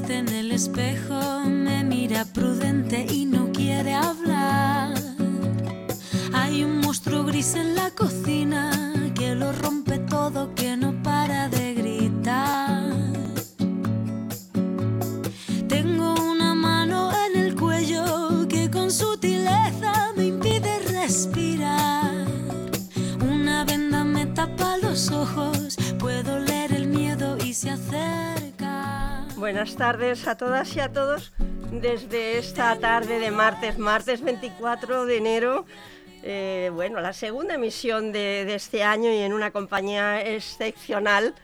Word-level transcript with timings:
en 0.00 0.28
el 0.28 0.52
espejo, 0.52 1.40
me 1.44 1.84
mira 1.84 2.24
prudente 2.24 3.06
y 3.10 3.26
no 3.26 3.52
quiere 3.52 3.92
hablar. 3.92 4.94
Hay 6.32 6.64
un 6.64 6.78
monstruo 6.78 7.24
gris 7.24 7.54
en 7.56 7.74
la 7.74 7.81
Buenas 29.62 29.78
tardes 29.78 30.26
a 30.26 30.36
todas 30.36 30.74
y 30.74 30.80
a 30.80 30.92
todos 30.92 31.32
desde 31.70 32.36
esta 32.36 32.76
tarde 32.80 33.20
de 33.20 33.30
martes, 33.30 33.78
martes 33.78 34.20
24 34.20 35.06
de 35.06 35.16
enero. 35.16 35.66
Eh, 36.24 36.72
bueno, 36.74 37.00
la 37.00 37.12
segunda 37.12 37.54
emisión 37.54 38.10
de, 38.10 38.44
de 38.44 38.56
este 38.56 38.82
año 38.82 39.12
y 39.12 39.18
en 39.18 39.32
una 39.32 39.52
compañía 39.52 40.20
excepcional. 40.20 41.36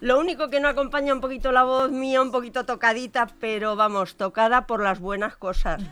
Lo 0.00 0.18
único 0.18 0.48
que 0.48 0.60
no 0.60 0.68
acompaña 0.68 1.12
un 1.12 1.20
poquito 1.20 1.52
la 1.52 1.62
voz 1.64 1.90
mía, 1.90 2.22
un 2.22 2.30
poquito 2.30 2.64
tocadita, 2.64 3.28
pero 3.38 3.76
vamos, 3.76 4.16
tocada 4.16 4.66
por 4.66 4.82
las 4.82 4.98
buenas 4.98 5.36
cosas. 5.36 5.82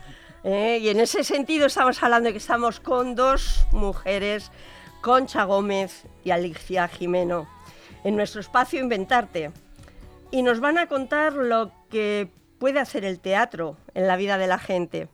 ¿eh? 0.43 0.79
Y 0.81 0.89
en 0.89 0.99
ese 0.99 1.23
sentido 1.23 1.67
estamos 1.67 2.01
hablando 2.01 2.25
de 2.25 2.33
que 2.33 2.39
estamos 2.39 2.79
con 2.79 3.13
dos 3.13 3.67
mujeres, 3.71 4.51
Concha 5.01 5.43
Gómez 5.43 6.07
y 6.23 6.31
Alicia 6.31 6.87
Jimeno, 6.87 7.47
en 8.03 8.15
nuestro 8.15 8.41
espacio 8.41 8.79
Inventarte. 8.79 9.51
Y 10.31 10.41
nos 10.41 10.59
van 10.59 10.77
a 10.77 10.87
contar 10.87 11.33
lo 11.33 11.71
que 11.89 12.29
puede 12.59 12.79
hacer 12.79 13.05
el 13.05 13.19
teatro 13.19 13.77
en 13.93 14.07
la 14.07 14.17
vida 14.17 14.37
de 14.37 14.47
la 14.47 14.59
gente. 14.59 15.09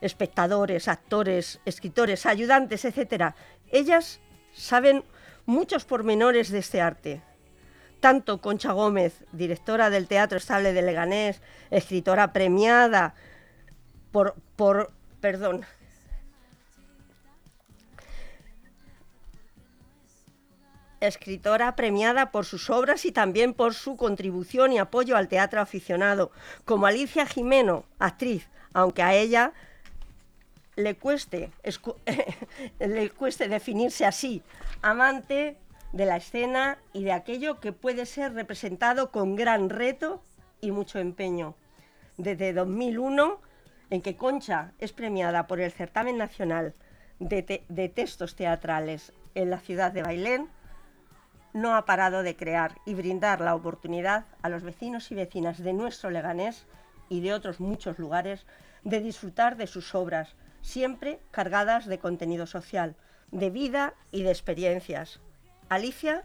Espectadores, 0.00 0.88
actores, 0.88 1.60
escritores, 1.64 2.26
ayudantes, 2.26 2.84
etc. 2.84 3.34
Ellas 3.70 4.20
saben 4.52 5.04
muchos 5.46 5.84
pormenores 5.84 6.50
de 6.50 6.58
este 6.58 6.80
arte. 6.80 7.22
Tanto 8.00 8.40
Concha 8.40 8.72
Gómez, 8.72 9.24
directora 9.32 9.90
del 9.90 10.08
Teatro 10.08 10.38
Estable 10.38 10.72
de 10.72 10.82
Leganés, 10.82 11.40
escritora 11.70 12.32
premiada 12.32 13.14
por, 14.10 14.34
por 14.56 14.92
perdón, 15.20 15.64
escritora 21.06 21.74
premiada 21.76 22.30
por 22.30 22.44
sus 22.44 22.70
obras 22.70 23.04
y 23.04 23.12
también 23.12 23.54
por 23.54 23.74
su 23.74 23.96
contribución 23.96 24.72
y 24.72 24.78
apoyo 24.78 25.16
al 25.16 25.28
teatro 25.28 25.60
aficionado, 25.60 26.30
como 26.64 26.86
Alicia 26.86 27.26
Jimeno, 27.26 27.84
actriz, 27.98 28.48
aunque 28.72 29.02
a 29.02 29.14
ella 29.14 29.52
le 30.76 30.96
cueste, 30.96 31.50
definirse 33.48 34.06
así, 34.06 34.42
amante 34.80 35.56
de 35.92 36.06
la 36.06 36.16
escena 36.16 36.78
y 36.92 37.04
de 37.04 37.12
aquello 37.12 37.60
que 37.60 37.72
puede 37.72 38.06
ser 38.06 38.32
representado 38.32 39.10
con 39.10 39.36
gran 39.36 39.68
reto 39.68 40.22
y 40.60 40.70
mucho 40.70 40.98
empeño. 40.98 41.54
Desde 42.16 42.52
2001, 42.52 43.40
en 43.90 44.00
que 44.00 44.16
Concha 44.16 44.72
es 44.78 44.92
premiada 44.92 45.46
por 45.46 45.60
el 45.60 45.70
Certamen 45.70 46.16
Nacional 46.16 46.74
de, 47.18 47.64
de 47.68 47.88
Textos 47.88 48.36
Teatrales 48.36 49.12
en 49.34 49.50
la 49.50 49.58
ciudad 49.58 49.92
de 49.92 50.02
Bailén, 50.02 50.48
no 51.52 51.74
ha 51.74 51.84
parado 51.84 52.22
de 52.22 52.36
crear 52.36 52.78
y 52.86 52.94
brindar 52.94 53.40
la 53.40 53.54
oportunidad 53.54 54.24
a 54.42 54.48
los 54.48 54.62
vecinos 54.62 55.10
y 55.10 55.14
vecinas 55.14 55.62
de 55.62 55.72
nuestro 55.72 56.10
Leganés 56.10 56.66
y 57.08 57.20
de 57.20 57.34
otros 57.34 57.60
muchos 57.60 57.98
lugares 57.98 58.46
de 58.84 59.00
disfrutar 59.00 59.56
de 59.56 59.66
sus 59.66 59.94
obras, 59.94 60.34
siempre 60.60 61.20
cargadas 61.30 61.86
de 61.86 61.98
contenido 61.98 62.46
social, 62.46 62.96
de 63.30 63.50
vida 63.50 63.94
y 64.10 64.22
de 64.22 64.30
experiencias. 64.30 65.20
Alicia 65.68 66.24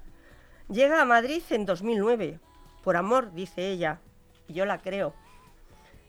llega 0.70 1.02
a 1.02 1.06
Madrid 1.06 1.44
en 1.50 1.66
2009, 1.66 2.40
por 2.84 2.96
amor, 2.96 3.34
dice 3.34 3.70
ella, 3.70 4.00
y 4.48 4.54
yo 4.54 4.66
la 4.66 4.80
creo. 4.80 5.14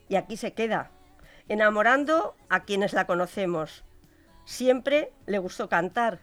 Y 0.08 0.16
aquí 0.16 0.36
se 0.36 0.52
queda, 0.52 0.90
enamorando 1.48 2.36
a 2.48 2.60
quienes 2.60 2.92
la 2.92 3.06
conocemos. 3.06 3.84
Siempre 4.44 5.12
le 5.26 5.38
gustó 5.38 5.68
cantar 5.68 6.20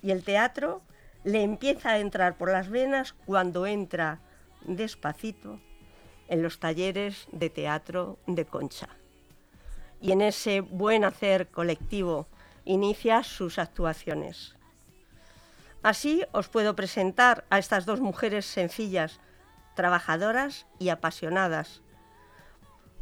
y 0.00 0.12
el 0.12 0.24
teatro 0.24 0.82
le 1.24 1.42
empieza 1.42 1.90
a 1.90 1.98
entrar 1.98 2.36
por 2.36 2.50
las 2.50 2.68
venas 2.68 3.14
cuando 3.26 3.66
entra 3.66 4.20
despacito 4.62 5.60
en 6.28 6.42
los 6.42 6.60
talleres 6.60 7.26
de 7.32 7.50
teatro 7.50 8.18
de 8.26 8.46
Concha. 8.46 8.88
Y 10.00 10.12
en 10.12 10.22
ese 10.22 10.60
buen 10.60 11.04
hacer 11.04 11.48
colectivo 11.48 12.26
inicia 12.64 13.22
sus 13.22 13.58
actuaciones. 13.58 14.56
Así 15.82 16.24
os 16.32 16.48
puedo 16.48 16.76
presentar 16.76 17.44
a 17.50 17.58
estas 17.58 17.86
dos 17.86 18.00
mujeres 18.00 18.46
sencillas, 18.46 19.20
trabajadoras 19.74 20.66
y 20.78 20.90
apasionadas, 20.90 21.82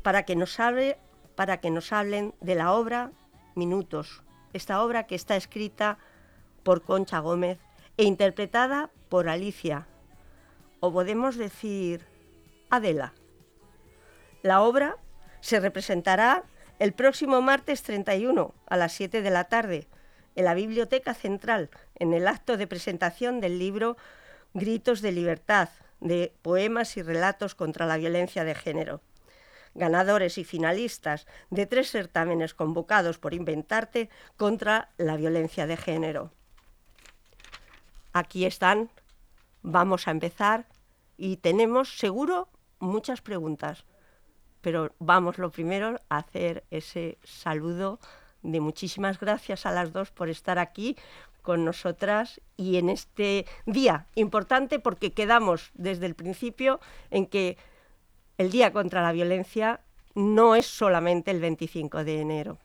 para 0.02 0.24
que 0.24 0.36
nos, 0.36 0.58
hable, 0.60 0.96
para 1.34 1.60
que 1.60 1.70
nos 1.70 1.92
hablen 1.92 2.34
de 2.40 2.54
la 2.54 2.72
obra 2.72 3.12
Minutos, 3.54 4.22
esta 4.52 4.84
obra 4.84 5.08
que 5.08 5.16
está 5.16 5.34
escrita 5.34 5.98
por 6.62 6.82
Concha 6.82 7.18
Gómez 7.18 7.58
e 7.98 8.04
interpretada 8.04 8.90
por 9.10 9.28
Alicia, 9.28 9.86
o 10.80 10.92
podemos 10.92 11.36
decir 11.36 12.06
Adela. 12.70 13.12
La 14.42 14.62
obra 14.62 14.96
se 15.40 15.58
representará 15.58 16.44
el 16.78 16.92
próximo 16.92 17.42
martes 17.42 17.82
31 17.82 18.54
a 18.66 18.76
las 18.76 18.92
7 18.92 19.20
de 19.20 19.30
la 19.30 19.44
tarde 19.44 19.88
en 20.36 20.44
la 20.44 20.54
Biblioteca 20.54 21.12
Central, 21.12 21.70
en 21.96 22.14
el 22.14 22.28
acto 22.28 22.56
de 22.56 22.68
presentación 22.68 23.40
del 23.40 23.58
libro 23.58 23.96
Gritos 24.54 25.02
de 25.02 25.10
Libertad, 25.10 25.68
de 26.00 26.32
poemas 26.42 26.96
y 26.96 27.02
relatos 27.02 27.56
contra 27.56 27.84
la 27.86 27.96
violencia 27.96 28.44
de 28.44 28.54
género. 28.54 29.02
Ganadores 29.74 30.38
y 30.38 30.44
finalistas 30.44 31.26
de 31.50 31.66
tres 31.66 31.90
certámenes 31.90 32.54
convocados 32.54 33.18
por 33.18 33.34
Inventarte 33.34 34.08
contra 34.36 34.90
la 34.96 35.16
violencia 35.16 35.66
de 35.66 35.76
género. 35.76 36.32
Aquí 38.12 38.44
están, 38.44 38.90
vamos 39.62 40.08
a 40.08 40.10
empezar 40.10 40.66
y 41.16 41.36
tenemos 41.36 41.98
seguro 41.98 42.48
muchas 42.78 43.20
preguntas, 43.20 43.84
pero 44.60 44.92
vamos 44.98 45.38
lo 45.38 45.50
primero 45.50 46.00
a 46.08 46.18
hacer 46.18 46.64
ese 46.70 47.18
saludo 47.22 47.98
de 48.42 48.60
muchísimas 48.60 49.18
gracias 49.18 49.66
a 49.66 49.72
las 49.72 49.92
dos 49.92 50.10
por 50.10 50.28
estar 50.28 50.58
aquí 50.58 50.96
con 51.42 51.64
nosotras 51.64 52.40
y 52.56 52.76
en 52.76 52.88
este 52.88 53.46
día 53.66 54.06
importante 54.14 54.78
porque 54.78 55.12
quedamos 55.12 55.70
desde 55.74 56.06
el 56.06 56.14
principio 56.14 56.80
en 57.10 57.26
que 57.26 57.56
el 58.36 58.50
Día 58.50 58.72
contra 58.72 59.02
la 59.02 59.12
Violencia 59.12 59.80
no 60.14 60.54
es 60.54 60.66
solamente 60.66 61.30
el 61.30 61.40
25 61.40 62.04
de 62.04 62.20
enero. 62.20 62.58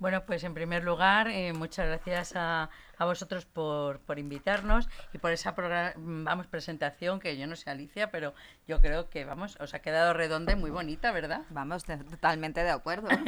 Bueno, 0.00 0.24
pues 0.24 0.42
en 0.44 0.54
primer 0.54 0.82
lugar, 0.82 1.28
eh, 1.28 1.52
muchas 1.52 1.86
gracias 1.86 2.34
a, 2.34 2.70
a 2.96 3.04
vosotros 3.04 3.44
por, 3.44 4.00
por, 4.00 4.18
invitarnos 4.18 4.88
y 5.12 5.18
por 5.18 5.30
esa 5.30 5.54
vamos, 5.96 6.46
presentación 6.46 7.20
que 7.20 7.36
yo 7.36 7.46
no 7.46 7.54
sé, 7.54 7.68
Alicia, 7.68 8.10
pero 8.10 8.32
yo 8.66 8.80
creo 8.80 9.10
que, 9.10 9.26
vamos, 9.26 9.58
os 9.60 9.74
ha 9.74 9.80
quedado 9.80 10.14
redonda 10.14 10.54
y 10.54 10.56
muy 10.56 10.70
bonita, 10.70 11.12
¿verdad? 11.12 11.42
Vamos, 11.50 11.84
totalmente 11.84 12.64
de 12.64 12.70
acuerdo. 12.70 13.08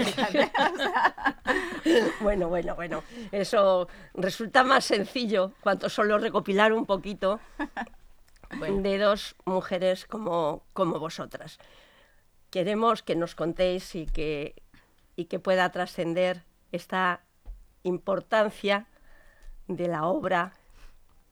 bueno, 2.22 2.48
bueno, 2.48 2.74
bueno, 2.74 3.04
eso 3.32 3.86
resulta 4.14 4.64
más 4.64 4.86
sencillo 4.86 5.52
cuanto 5.60 5.90
solo 5.90 6.16
recopilar 6.16 6.72
un 6.72 6.86
poquito 6.86 7.38
bueno. 8.58 8.80
de 8.80 8.96
dos 8.96 9.36
mujeres 9.44 10.06
como, 10.06 10.64
como 10.72 10.98
vosotras. 10.98 11.58
Queremos 12.48 13.02
que 13.02 13.14
nos 13.14 13.34
contéis 13.34 13.94
y 13.94 14.06
que, 14.06 14.62
y 15.16 15.26
que 15.26 15.38
pueda 15.38 15.70
trascender 15.70 16.50
esta 16.72 17.20
importancia 17.84 18.86
de 19.68 19.88
la 19.88 20.06
obra 20.06 20.54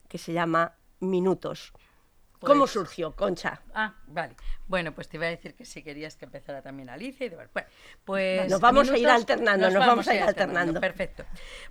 que 0.08 0.18
se 0.18 0.32
llama 0.32 0.74
Minutos. 1.00 1.72
Pues, 2.40 2.52
¿Cómo 2.54 2.66
surgió, 2.66 3.14
Concha? 3.14 3.60
Ah, 3.74 3.94
vale. 4.06 4.34
Bueno, 4.66 4.94
pues 4.94 5.10
te 5.10 5.18
iba 5.18 5.26
a 5.26 5.28
decir 5.28 5.54
que 5.54 5.66
si 5.66 5.82
querías 5.82 6.16
que 6.16 6.24
empezara 6.24 6.62
también 6.62 6.88
Alicia 6.88 7.26
y 7.26 7.28
de 7.28 7.36
bueno, 7.36 7.68
pues 8.06 8.50
nos 8.50 8.60
vamos 8.62 8.84
minutos, 8.84 8.94
a 8.94 8.98
ir 8.98 9.08
alternando, 9.08 9.66
nos, 9.66 9.74
nos 9.74 9.80
vamos, 9.80 10.06
vamos, 10.06 10.08
a 10.08 10.14
ir 10.14 10.22
alternando. 10.22 10.58
alternando. 10.60 10.80
Perfecto. 10.80 11.24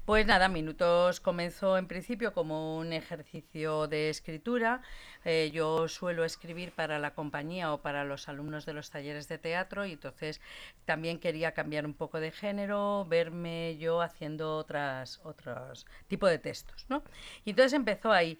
Pues 0.06 0.28
nada, 0.28 0.48
Minutos 0.48 1.22
comenzó 1.22 1.76
en 1.80 1.88
principio 1.88 2.34
como 2.34 2.78
un 2.78 2.94
ejercicio 2.94 3.88
de 3.88 4.12
escritura. 4.12 4.82
Eh, 5.26 5.50
yo 5.52 5.88
suelo 5.88 6.24
escribir 6.24 6.72
para 6.72 7.00
la 7.00 7.16
compañía 7.16 7.74
o 7.74 7.82
para 7.82 8.04
los 8.04 8.30
alumnos 8.30 8.68
de 8.68 8.74
los 8.74 8.92
talleres 8.92 9.28
de 9.28 9.40
teatro 9.40 9.88
y 9.88 9.94
entonces 9.94 10.40
también 10.86 11.20
quería 11.20 11.54
cambiar 11.54 11.88
un 11.88 11.96
poco 11.96 12.20
de 12.20 12.30
género, 12.30 13.06
verme 13.06 13.78
yo 13.78 14.02
haciendo 14.02 14.56
otras 14.58 15.20
otros 15.24 15.88
tipo 16.08 16.28
de 16.28 16.38
textos, 16.38 16.86
¿no? 16.90 17.04
Y 17.44 17.50
entonces 17.52 17.74
empezó 17.74 18.12
ahí 18.12 18.38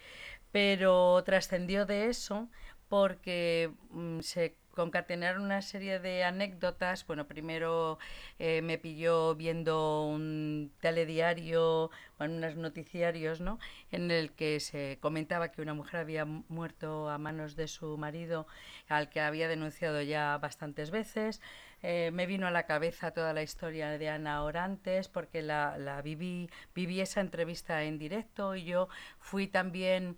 pero 0.52 1.24
trascendió 1.24 1.86
de 1.86 2.08
eso 2.08 2.50
porque 2.90 3.72
mmm, 3.92 4.20
se 4.22 4.56
concatenar 4.80 5.40
una 5.40 5.62
serie 5.62 6.00
de 6.00 6.24
anécdotas. 6.24 7.06
Bueno, 7.06 7.28
primero 7.28 8.00
eh, 8.40 8.62
me 8.62 8.78
pilló 8.78 9.36
viendo 9.36 10.06
un 10.06 10.72
telediario, 10.80 11.92
bueno, 12.18 12.36
unos 12.38 12.56
noticiarios, 12.56 13.42
¿no? 13.42 13.60
En 13.92 14.10
el 14.10 14.32
que 14.32 14.62
se 14.62 14.98
comentaba 15.02 15.52
que 15.52 15.62
una 15.62 15.74
mujer 15.74 16.00
había 16.00 16.24
muerto 16.24 17.10
a 17.10 17.18
manos 17.18 17.58
de 17.58 17.68
su 17.68 17.98
marido, 17.98 18.48
al 18.88 19.10
que 19.10 19.20
había 19.20 19.50
denunciado 19.50 20.02
ya 20.02 20.38
bastantes 20.38 20.92
veces. 20.92 21.42
Eh, 21.82 22.12
me 22.14 22.26
vino 22.26 22.48
a 22.48 22.52
la 22.52 22.64
cabeza 22.66 23.12
toda 23.12 23.34
la 23.34 23.44
historia 23.44 23.98
de 23.98 24.10
Ana 24.10 24.44
Orantes 24.44 25.10
porque 25.10 25.42
la, 25.42 25.78
la 25.78 26.02
viví, 26.02 26.50
viví 26.74 27.02
esa 27.02 27.20
entrevista 27.22 27.84
en 27.84 28.00
directo 28.00 28.56
y 28.56 28.64
yo 28.64 28.88
fui 29.20 29.48
también 29.48 30.18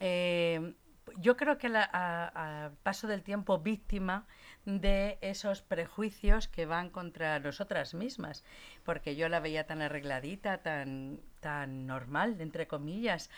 eh, 0.00 0.74
yo 1.16 1.36
creo 1.36 1.58
que 1.58 1.68
al 1.68 2.72
paso 2.82 3.06
del 3.06 3.22
tiempo 3.22 3.58
víctima 3.58 4.26
de 4.64 5.18
esos 5.20 5.62
prejuicios 5.62 6.48
que 6.48 6.66
van 6.66 6.90
contra 6.90 7.38
nosotras 7.40 7.94
mismas, 7.94 8.44
porque 8.84 9.16
yo 9.16 9.28
la 9.28 9.40
veía 9.40 9.66
tan 9.66 9.82
arregladita, 9.82 10.58
tan, 10.58 11.20
tan 11.40 11.86
normal, 11.86 12.40
entre 12.40 12.66
comillas, 12.66 13.30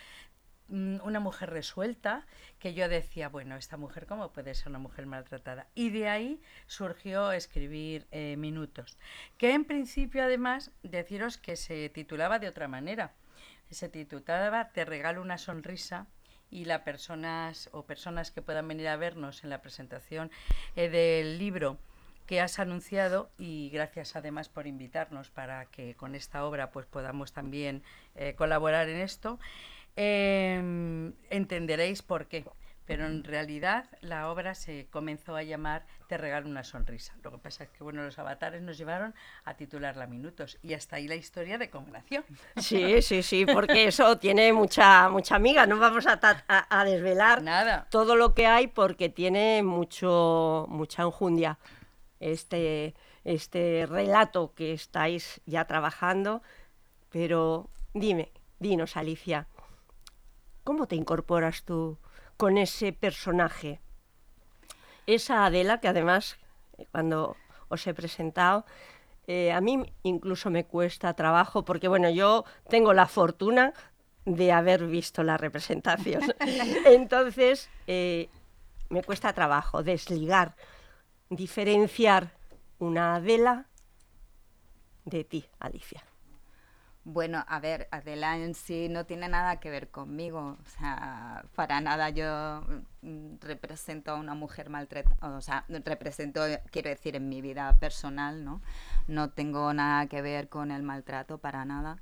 mm, 0.67 0.97
una 1.03 1.19
mujer 1.19 1.49
resuelta, 1.49 2.25
que 2.59 2.73
yo 2.73 2.89
decía, 2.89 3.29
bueno, 3.29 3.55
esta 3.55 3.77
mujer, 3.77 4.05
¿cómo 4.07 4.31
puede 4.31 4.53
ser 4.53 4.69
una 4.69 4.79
mujer 4.79 5.05
maltratada? 5.05 5.67
Y 5.73 5.89
de 5.89 6.09
ahí 6.09 6.41
surgió 6.67 7.31
escribir 7.31 8.07
eh, 8.11 8.35
Minutos, 8.37 8.97
que 9.37 9.53
en 9.53 9.65
principio 9.65 10.23
además 10.23 10.71
deciros 10.83 11.37
que 11.37 11.55
se 11.55 11.89
titulaba 11.89 12.39
de 12.39 12.49
otra 12.49 12.67
manera. 12.67 13.13
Se 13.69 13.87
titulaba 13.87 14.69
Te 14.73 14.83
regalo 14.83 15.21
una 15.21 15.37
sonrisa 15.37 16.07
y 16.51 16.65
las 16.65 16.81
personas 16.81 17.69
o 17.71 17.83
personas 17.83 18.29
que 18.29 18.41
puedan 18.41 18.67
venir 18.67 18.87
a 18.87 18.97
vernos 18.97 19.43
en 19.43 19.49
la 19.49 19.61
presentación 19.61 20.29
eh, 20.75 20.89
del 20.89 21.39
libro 21.39 21.77
que 22.27 22.39
has 22.39 22.59
anunciado 22.59 23.29
y 23.37 23.69
gracias 23.71 24.15
además 24.15 24.47
por 24.47 24.67
invitarnos 24.67 25.29
para 25.29 25.65
que 25.65 25.95
con 25.95 26.15
esta 26.15 26.45
obra 26.45 26.71
pues 26.71 26.85
podamos 26.85 27.33
también 27.33 27.83
eh, 28.15 28.35
colaborar 28.35 28.87
en 28.89 28.97
esto. 29.01 29.39
Em, 29.95 31.13
entenderéis 31.29 32.01
por 32.01 32.27
qué 32.27 32.45
pero 32.85 33.05
en 33.05 33.23
realidad 33.23 33.85
la 34.01 34.29
obra 34.29 34.55
se 34.55 34.87
comenzó 34.89 35.35
a 35.35 35.43
llamar 35.43 35.85
Te 36.07 36.17
regalo 36.17 36.49
una 36.49 36.63
sonrisa. 36.63 37.15
Lo 37.23 37.31
que 37.31 37.37
pasa 37.37 37.63
es 37.63 37.69
que 37.69 37.83
bueno, 37.83 38.03
los 38.03 38.17
avatares 38.19 38.61
nos 38.61 38.77
llevaron 38.77 39.13
a 39.45 39.53
titularla 39.55 40.07
Minutos 40.07 40.57
y 40.61 40.73
hasta 40.73 40.97
ahí 40.97 41.07
la 41.07 41.15
historia 41.15 41.57
de 41.57 41.69
nació. 41.91 42.23
Sí, 42.57 43.01
sí, 43.01 43.23
sí, 43.23 43.45
porque 43.45 43.85
eso 43.85 44.17
tiene 44.17 44.51
mucha 44.53 45.09
mucha 45.09 45.35
amiga, 45.35 45.65
no 45.65 45.77
vamos 45.77 46.05
a, 46.07 46.19
a, 46.47 46.85
desvelar 46.85 47.41
Nada. 47.41 47.87
todo 47.89 48.15
lo 48.15 48.33
que 48.33 48.47
hay 48.47 48.67
porque 48.67 49.09
tiene 49.09 49.63
mucho 49.63 50.65
mucha 50.69 51.03
enjundia 51.03 51.59
este 52.19 52.95
este 53.23 53.85
relato 53.87 54.53
que 54.55 54.73
estáis 54.73 55.41
ya 55.45 55.65
trabajando, 55.65 56.41
pero 57.09 57.69
dime, 57.93 58.31
dinos 58.59 58.97
Alicia, 58.97 59.47
¿cómo 60.63 60.87
te 60.87 60.95
incorporas 60.95 61.63
tú 61.63 61.97
con 62.41 62.57
ese 62.57 62.91
personaje. 62.91 63.79
Esa 65.05 65.45
Adela, 65.45 65.79
que 65.79 65.87
además, 65.87 66.39
eh, 66.79 66.87
cuando 66.91 67.37
os 67.69 67.85
he 67.85 67.93
presentado, 67.93 68.65
eh, 69.27 69.51
a 69.51 69.61
mí 69.61 69.83
incluso 70.01 70.49
me 70.49 70.65
cuesta 70.65 71.13
trabajo, 71.13 71.63
porque 71.63 71.87
bueno, 71.87 72.09
yo 72.09 72.43
tengo 72.67 72.93
la 72.95 73.05
fortuna 73.05 73.73
de 74.25 74.51
haber 74.51 74.87
visto 74.87 75.21
la 75.21 75.37
representación. 75.37 76.23
Entonces, 76.87 77.69
eh, 77.85 78.27
me 78.89 79.03
cuesta 79.03 79.33
trabajo 79.33 79.83
desligar, 79.83 80.55
diferenciar 81.29 82.31
una 82.79 83.17
Adela 83.17 83.67
de 85.05 85.23
ti, 85.25 85.45
Alicia. 85.59 86.03
Bueno, 87.03 87.43
a 87.47 87.59
ver, 87.59 87.87
Adela 87.89 88.37
en 88.37 88.53
sí 88.53 88.87
no 88.87 89.05
tiene 89.07 89.27
nada 89.27 89.59
que 89.59 89.71
ver 89.71 89.89
conmigo. 89.89 90.57
O 90.63 90.69
sea, 90.69 91.45
para 91.55 91.81
nada 91.81 92.09
yo 92.11 92.63
mm, 93.01 93.37
represento 93.41 94.11
a 94.11 94.15
una 94.15 94.35
mujer 94.35 94.69
maltratada. 94.69 95.35
O 95.37 95.41
sea, 95.41 95.65
represento, 95.67 96.41
quiero 96.71 96.89
decir, 96.89 97.15
en 97.15 97.27
mi 97.27 97.41
vida 97.41 97.77
personal, 97.79 98.45
¿no? 98.45 98.61
No 99.07 99.31
tengo 99.31 99.73
nada 99.73 100.05
que 100.07 100.21
ver 100.21 100.47
con 100.49 100.69
el 100.71 100.83
maltrato, 100.83 101.39
para 101.39 101.65
nada. 101.65 101.97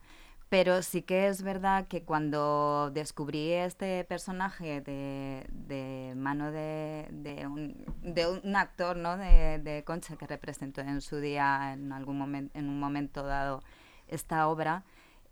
Pero 0.49 0.81
sí 0.81 1.03
que 1.03 1.27
es 1.27 1.43
verdad 1.43 1.87
que 1.87 2.03
cuando 2.03 2.89
descubrí 2.91 3.53
este 3.53 4.03
personaje 4.03 4.81
de, 4.81 5.45
de 5.51 6.13
mano 6.15 6.51
de, 6.51 7.07
de, 7.11 7.45
un, 7.47 7.85
de, 8.01 8.27
un, 8.27 8.55
actor, 8.55 8.97
¿no? 8.97 9.15
De, 9.15 9.59
de 9.59 9.83
Concha 9.83 10.15
que 10.17 10.25
representó 10.27 10.81
en 10.81 11.01
su 11.01 11.17
día, 11.17 11.73
en, 11.73 11.91
algún 11.93 12.17
momento, 12.17 12.57
en 12.57 12.67
un 12.67 12.79
momento 12.79 13.23
dado, 13.23 13.61
esta 14.09 14.47
obra, 14.47 14.83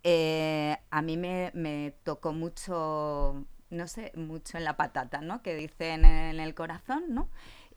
eh, 0.03 0.77
a 0.89 1.01
mí 1.01 1.18
me, 1.18 1.94
tocó 2.03 2.33
mucho, 2.33 3.45
no 3.69 3.88
sé, 3.88 4.12
mucho 4.15 4.57
en 4.57 4.63
la 4.63 4.77
patata, 4.77 5.21
¿no? 5.21 5.41
Que 5.41 5.56
dicen 5.56 6.06
en 6.06 6.39
el 6.39 6.56
corazón, 6.56 7.06
¿no? 7.09 7.29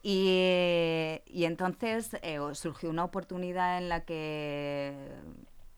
Y, 0.02 1.20
y 1.26 1.44
entonces 1.44 2.16
eh, 2.22 2.38
surgió 2.54 2.88
una 2.90 3.04
oportunidad 3.04 3.78
en 3.78 3.88
la 3.88 4.04
que, 4.04 4.94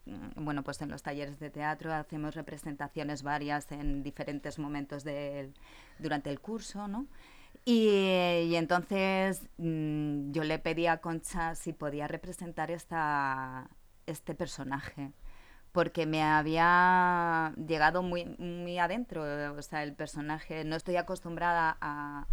mm, 0.06 0.44
bueno, 0.44 0.62
pues 0.62 0.80
en 0.82 0.90
los 0.90 1.02
talleres 1.02 1.40
de 1.40 1.50
teatro 1.50 1.92
hacemos 1.92 2.34
representaciones 2.34 3.22
varias 3.22 3.72
en 3.72 4.02
diferentes 4.02 4.58
momentos 4.58 5.04
del, 5.04 5.54
durante 5.98 6.30
el 6.30 6.40
curso, 6.40 6.86
¿no? 6.88 7.06
Y, 7.64 8.54
entonces 8.56 9.48
mmm, 9.58 10.32
yo 10.32 10.44
le 10.44 10.58
pedí 10.58 10.86
a 10.86 10.98
Concha 10.98 11.54
si 11.54 11.72
podía 11.72 12.08
representar 12.08 12.70
esta, 12.70 13.70
este 14.06 14.34
personaje, 14.34 15.12
porque 15.72 16.06
me 16.06 16.22
había 16.22 17.54
llegado 17.56 18.02
muy, 18.02 18.24
muy 18.38 18.78
adentro, 18.78 19.22
o 19.56 19.62
sea, 19.62 19.82
el 19.82 19.94
personaje, 19.94 20.64
no 20.64 20.76
estoy 20.76 20.96
acostumbrada 20.96 21.76
a, 21.80 22.26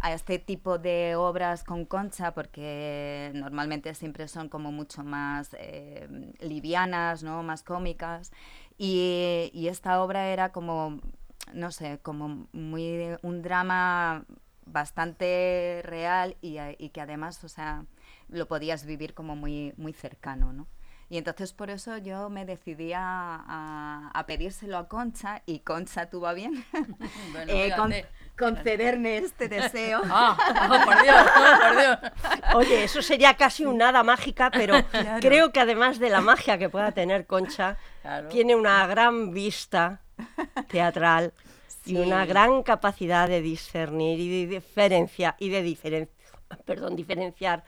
a 0.00 0.12
este 0.12 0.38
tipo 0.38 0.78
de 0.78 1.16
obras 1.16 1.64
con 1.64 1.84
Concha 1.84 2.32
porque 2.34 3.32
normalmente 3.34 3.94
siempre 3.94 4.28
son 4.28 4.48
como 4.48 4.72
mucho 4.72 5.02
más 5.04 5.54
eh, 5.58 6.08
livianas, 6.40 7.22
¿no? 7.22 7.42
más 7.42 7.62
cómicas 7.62 8.32
y, 8.78 9.50
y, 9.52 9.68
esta 9.68 10.02
obra 10.02 10.28
era 10.28 10.52
como, 10.52 11.00
no 11.54 11.70
sé, 11.72 11.98
como 12.02 12.46
muy 12.52 13.16
un 13.22 13.42
drama 13.42 14.26
bastante 14.66 15.80
real 15.84 16.36
y, 16.42 16.58
y 16.78 16.90
que 16.90 17.00
además, 17.00 17.42
o 17.44 17.48
sea, 17.48 17.86
lo 18.28 18.46
podías 18.48 18.84
vivir 18.84 19.14
como 19.14 19.36
muy, 19.36 19.72
muy 19.76 19.92
cercano, 19.92 20.52
¿no? 20.52 20.66
Y 21.08 21.18
entonces 21.18 21.52
por 21.52 21.70
eso 21.70 21.98
yo 21.98 22.28
me 22.30 22.44
decidí 22.44 22.92
a, 22.92 23.00
a, 23.02 24.10
a 24.12 24.26
pedírselo 24.26 24.76
a 24.76 24.88
Concha 24.88 25.42
y 25.46 25.60
Concha 25.60 26.10
tuvo 26.10 26.32
bien 26.34 26.64
bueno, 27.32 27.52
eh, 27.52 27.72
con, 27.76 27.94
concederme 28.36 29.18
este 29.18 29.48
deseo. 29.48 30.02
Ah, 30.04 30.36
oh, 30.68 30.84
por 30.84 31.02
Dios, 31.02 31.26
oh, 31.36 31.60
por 31.60 31.76
Dios. 31.80 31.98
Oye, 32.54 32.84
eso 32.84 33.02
sería 33.02 33.34
casi 33.34 33.64
un 33.64 33.80
hada 33.82 34.02
mágica, 34.02 34.50
pero 34.50 34.84
claro. 34.88 35.20
creo 35.20 35.52
que 35.52 35.60
además 35.60 36.00
de 36.00 36.10
la 36.10 36.20
magia 36.20 36.58
que 36.58 36.68
pueda 36.68 36.90
tener 36.90 37.26
Concha, 37.26 37.76
claro. 38.02 38.28
tiene 38.28 38.56
una 38.56 38.86
gran 38.88 39.32
vista 39.32 40.00
teatral 40.68 41.34
sí. 41.84 41.92
y 41.92 41.96
una 41.98 42.26
gran 42.26 42.64
capacidad 42.64 43.28
de 43.28 43.42
discernir 43.42 44.18
y 44.18 44.46
de 44.46 44.56
diferenciar 44.56 45.36
y 45.38 45.50
de 45.50 45.62
diferen 45.62 46.10
perdón, 46.64 46.96
diferenciar 46.96 47.64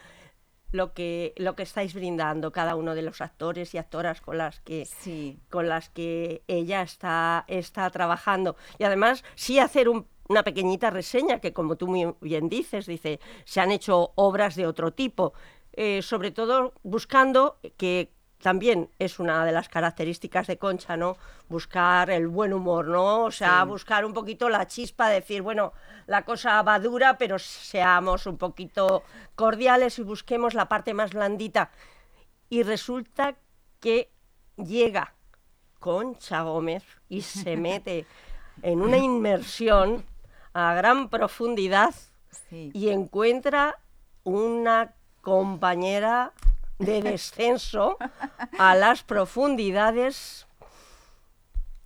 lo 0.71 0.93
que 0.93 1.33
lo 1.37 1.55
que 1.57 1.63
estáis 1.63 1.95
brindando 1.95 2.53
cada 2.53 2.77
uno 2.77 2.95
de 2.95 3.03
los 3.03 3.21
actores 3.21 3.75
y 3.75 3.79
actoras 3.79 4.21
con 4.21 4.39
las 4.39 4.61
que 4.61 4.85
sí. 4.85 5.39
con 5.51 5.69
las 5.69 5.89
que 5.89 6.43
ella 6.47 6.83
está 6.83 7.45
está 7.49 7.89
trabajando 7.91 8.57
y 8.79 8.85
además 8.85 9.25
sí 9.35 9.59
hacer 9.59 9.89
un, 9.89 10.07
una 10.29 10.43
pequeñita 10.43 10.91
reseña 10.91 11.41
que 11.41 11.53
como 11.53 11.77
tú 11.77 11.87
muy 11.89 12.15
bien 12.21 12.49
dices 12.49 12.87
dice 12.87 13.21
se 13.45 13.61
han 13.61 13.71
hecho 13.71 14.13
obras 14.15 14.57
de 14.57 14.67
otro 14.67 14.93
tipo 14.93 15.33
eh, 15.73 16.03
sobre 16.03 16.33
todo 16.33 16.75
buscando 16.83 17.59
que 17.77 18.13
también 18.41 18.89
es 18.99 19.19
una 19.19 19.45
de 19.45 19.53
las 19.53 19.69
características 19.69 20.47
de 20.47 20.59
Concha, 20.59 20.97
¿no? 20.97 21.17
Buscar 21.49 22.11
el 22.11 22.29
buen 22.29 22.53
humor, 22.53 22.87
¿no? 22.87 23.25
O 23.25 23.31
sea, 23.31 23.63
sí. 23.63 23.69
buscar 23.69 24.05
un 24.05 24.13
poquito 24.13 24.49
la 24.49 24.67
chispa, 24.67 25.09
decir, 25.09 25.43
bueno, 25.43 25.73
la 26.07 26.25
cosa 26.25 26.63
va 26.63 26.79
dura, 26.79 27.19
pero 27.19 27.39
seamos 27.39 28.27
un 28.27 28.39
poquito 28.39 29.03
cordiales 29.35 29.99
y 29.99 30.03
busquemos 30.03 30.55
la 30.55 30.69
parte 30.69 30.95
más 30.95 31.13
blandita. 31.13 31.71
Y 32.49 32.63
resulta 32.63 33.35
que 33.81 34.11
llega 34.57 35.15
Concha 35.81 36.43
Gómez 36.43 36.85
y 37.09 37.23
se 37.23 37.57
mete 37.59 38.07
en 38.63 38.81
una 38.83 38.99
inmersión 38.99 40.05
a 40.53 40.75
gran 40.75 41.09
profundidad 41.09 41.95
sí. 42.49 42.71
y 42.73 42.89
encuentra 42.91 43.79
una 44.23 44.95
compañera 45.23 46.33
de 46.79 47.03
descenso 47.03 47.97
a 48.59 48.75
las 48.75 49.03
profundidades 49.03 50.47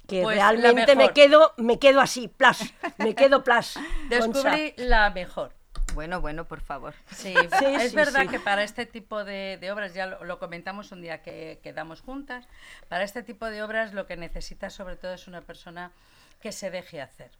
que 0.06 0.22
Pues 0.22 0.36
realmente 0.36 0.96
me 0.96 1.12
quedo 1.12 1.54
me 1.56 1.78
quedo 1.78 2.00
así, 2.00 2.28
plas, 2.28 2.74
me 2.98 3.14
quedo 3.14 3.42
plas. 3.44 3.78
Descubrí 4.08 4.74
la 4.76 5.10
mejor. 5.10 5.52
Bueno, 5.94 6.20
bueno, 6.20 6.46
por 6.46 6.60
favor. 6.60 6.94
Sí, 7.10 7.34
Sí, 7.58 7.64
es 7.66 7.90
sí, 7.90 7.96
verdad 7.96 8.22
sí. 8.22 8.28
que 8.28 8.40
para 8.40 8.62
este 8.62 8.86
tipo 8.86 9.24
de, 9.24 9.58
de 9.60 9.70
obras, 9.72 9.92
ya 9.94 10.06
lo, 10.06 10.24
lo 10.24 10.38
comentamos 10.38 10.90
un 10.92 11.02
día 11.02 11.22
que 11.22 11.60
quedamos 11.62 12.00
juntas, 12.00 12.48
para 12.88 13.04
este 13.04 13.22
tipo 13.22 13.46
de 13.46 13.62
obras 13.62 13.92
lo 13.92 14.06
que 14.06 14.16
necesitas 14.16 14.72
sobre 14.72 14.96
todo 14.96 15.12
es 15.14 15.26
una 15.28 15.42
persona 15.42 15.92
que 16.40 16.50
se 16.52 16.70
deje 16.70 17.00
hacer. 17.02 17.30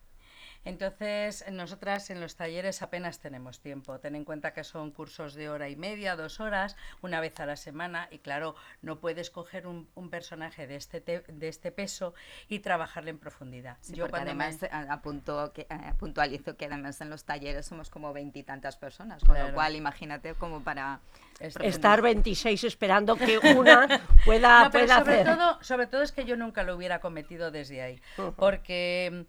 Entonces, 0.65 1.45
nosotras 1.51 2.09
en 2.11 2.21
los 2.21 2.37
talleres 2.37 2.83
apenas 2.83 3.19
tenemos 3.19 3.61
tiempo. 3.61 3.99
Ten 3.99 4.15
en 4.15 4.25
cuenta 4.25 4.53
que 4.53 4.63
son 4.63 4.91
cursos 4.93 5.35
de 5.35 5.49
hora 5.51 5.69
y 5.69 5.77
media, 5.77 6.15
dos 6.15 6.39
horas, 6.41 6.77
una 7.03 7.21
vez 7.21 7.39
a 7.41 7.47
la 7.47 7.57
semana, 7.57 8.07
y 8.11 8.19
claro, 8.19 8.55
no 8.81 8.99
puedes 9.01 9.31
coger 9.31 9.67
un, 9.67 9.89
un 9.95 10.09
personaje 10.09 10.67
de 10.69 10.77
este, 10.77 11.01
te- 11.01 11.25
de 11.27 11.49
este 11.49 11.73
peso 11.73 12.15
y 12.49 12.61
trabajarle 12.61 13.11
en 13.11 13.19
profundidad. 13.19 13.77
Sí, 13.81 13.95
Yo 13.95 14.09
cuando 14.09 14.35
me- 14.35 14.45
además 14.45 14.63
a- 14.71 14.93
apunto 14.93 15.53
que, 15.53 15.63
eh, 15.63 15.95
puntualizo 15.99 16.57
que 16.57 16.67
además 16.67 17.01
en 17.01 17.11
los 17.11 17.25
talleres 17.25 17.67
somos 17.67 17.91
como 17.91 18.13
veintitantas 18.13 18.77
personas, 18.77 19.23
con 19.25 19.35
Claro. 19.35 19.49
lo 19.49 19.55
cual 19.55 19.75
imagínate 19.75 20.35
como 20.35 20.63
para 20.63 21.01
Es- 21.41 21.57
Estar 21.57 22.03
26 22.03 22.63
esperando 22.63 23.17
que 23.17 23.39
una 23.57 24.01
pueda, 24.25 24.65
No, 24.65 24.71
pero 24.71 24.85
pueda 24.87 24.99
sobre 25.01 25.21
hacer. 25.23 25.37
todo, 25.37 25.59
sobre 25.63 25.87
todo 25.89 26.03
es 26.03 26.13
que 26.13 26.25
yo 26.25 26.37
nunca 26.37 26.63
lo 26.63 26.77
hubiera 26.77 27.01
cometido 27.01 27.51
desde 27.51 27.83
ahí, 27.83 28.01
porque 28.37 29.25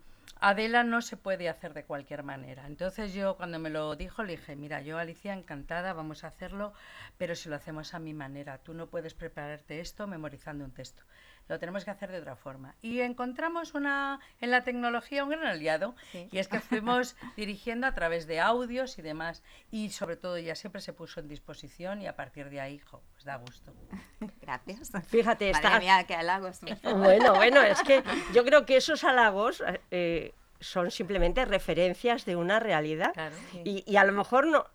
Adela 0.46 0.84
no 0.84 1.02
se 1.02 1.16
puede 1.16 1.48
hacer 1.48 1.74
de 1.74 1.86
cualquier 1.86 2.22
manera. 2.22 2.68
Entonces 2.68 3.14
yo 3.14 3.38
cuando 3.38 3.60
me 3.60 3.70
lo 3.70 3.96
dijo 3.96 4.24
le 4.24 4.36
dije, 4.36 4.58
mira, 4.58 4.82
yo 4.82 4.98
Alicia 4.98 5.32
encantada, 5.34 5.94
vamos 5.94 6.26
a 6.26 6.28
hacerlo, 6.28 6.74
pero 7.18 7.34
si 7.34 7.48
lo 7.48 7.56
hacemos 7.56 7.94
a 7.94 8.00
mi 8.00 8.14
manera, 8.14 8.58
tú 8.58 8.74
no 8.74 8.88
puedes 8.88 9.14
prepararte 9.14 9.80
esto 9.80 10.06
memorizando 10.06 10.66
un 10.66 10.74
texto. 10.74 11.04
Lo 11.50 11.60
tenemos 11.60 11.84
que 11.84 11.92
hacer 11.92 12.12
de 12.12 12.20
otra 12.20 12.36
forma. 12.36 12.76
Y 12.82 13.02
encontramos 13.02 13.74
una 13.74 14.20
en 14.40 14.50
la 14.52 14.64
tecnología 14.64 15.24
un 15.24 15.30
gran 15.32 15.46
aliado, 15.46 15.96
Sí. 16.12 16.28
y 16.32 16.38
es 16.40 16.48
que 16.48 16.60
fuimos 16.60 17.16
dirigiendo 17.38 17.86
a 17.86 17.94
través 17.94 18.28
de 18.28 18.40
audios 18.40 18.98
y 18.98 19.02
demás, 19.02 19.44
y 19.70 19.90
sobre 19.90 20.16
todo 20.16 20.38
ya 20.38 20.56
siempre 20.56 20.82
se 20.82 20.94
puso 20.94 21.20
en 21.20 21.28
disposición 21.28 22.02
y 22.02 22.08
a 22.08 22.16
partir 22.16 22.50
de 22.50 22.62
ahí, 22.62 22.80
jo, 22.80 23.02
pues 23.12 23.26
da 23.26 23.36
gusto. 23.38 23.74
Gracias. 24.42 24.92
Fíjate, 25.08 25.52
Madre 25.52 25.68
está, 25.68 25.80
mía, 25.80 26.04
qué 26.08 26.16
halagos. 26.16 26.60
Bueno, 26.84 27.36
bueno, 27.36 27.62
es 27.62 27.82
que 27.84 28.04
yo 28.34 28.44
creo 28.46 28.66
que 28.66 28.78
esos 28.78 29.04
halagos 29.04 29.64
eh, 29.92 30.34
son 30.60 30.92
simplemente 30.92 31.44
referencias 31.46 32.26
de 32.26 32.36
una 32.36 32.60
realidad. 32.60 33.12
Claro. 33.14 33.36
Y, 33.66 33.84
y 33.86 33.98
a 33.98 34.06
lo 34.06 34.14
mejor 34.14 34.48
no, 34.48 34.66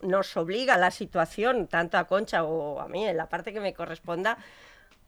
nos 0.00 0.36
obliga 0.36 0.76
la 0.78 0.90
situación, 0.90 1.66
tanto 1.66 1.98
a 1.98 2.04
Concha 2.06 2.44
o 2.44 2.80
a 2.80 2.88
mí, 2.88 3.06
en 3.06 3.16
la 3.16 3.28
parte 3.28 3.52
que 3.52 3.60
me 3.60 3.74
corresponda, 3.74 4.38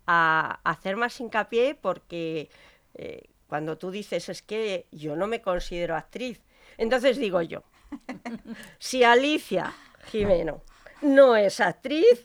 a 0.06 0.60
hacer 0.64 0.96
más 0.96 1.20
hincapié 1.20 1.74
porque 1.74 2.48
eh, 2.94 3.24
cuando 3.46 3.78
tú 3.78 3.90
dices 3.90 4.28
es 4.28 4.42
que 4.42 4.86
yo 4.92 5.16
no 5.16 5.26
me 5.26 5.40
considero 5.42 5.96
actriz, 5.96 6.40
entonces 6.78 7.16
digo 7.18 7.42
yo, 7.42 7.62
si 8.78 9.04
Alicia 9.04 9.72
Jimeno 10.10 10.62
no 11.02 11.36
es 11.36 11.60
actriz, 11.60 12.24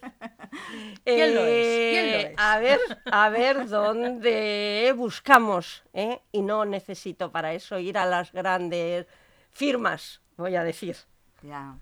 ¿Quién 1.04 1.36
lo 1.36 1.42
es? 1.42 1.48
eh, 1.68 1.92
¿Quién 1.94 2.12
lo 2.12 2.18
es? 2.30 2.34
a 2.38 2.60
ver, 2.60 2.80
a 3.12 3.30
ver 3.30 3.68
dónde 3.70 4.94
buscamos, 4.96 5.84
¿eh? 5.94 6.22
y 6.32 6.42
no 6.42 6.66
necesito 6.66 7.32
para 7.32 7.54
eso 7.54 7.78
ir 7.80 7.98
a 7.98 8.06
las 8.06 8.32
grandes 8.32 9.06
firmas, 9.52 10.22
voy 10.38 10.56
a 10.56 10.64
decir. 10.64 10.96
Ya. 11.42 11.76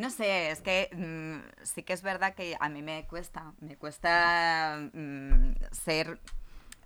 No 0.00 0.08
sé, 0.08 0.50
es 0.50 0.62
que 0.62 0.88
mm, 0.92 1.62
sí 1.62 1.82
que 1.82 1.92
es 1.92 2.00
verdad 2.02 2.34
que 2.34 2.56
a 2.58 2.70
mí 2.70 2.80
me 2.80 3.06
cuesta, 3.06 3.52
me 3.60 3.76
cuesta 3.76 4.78
mm, 4.94 5.52
ser, 5.72 6.18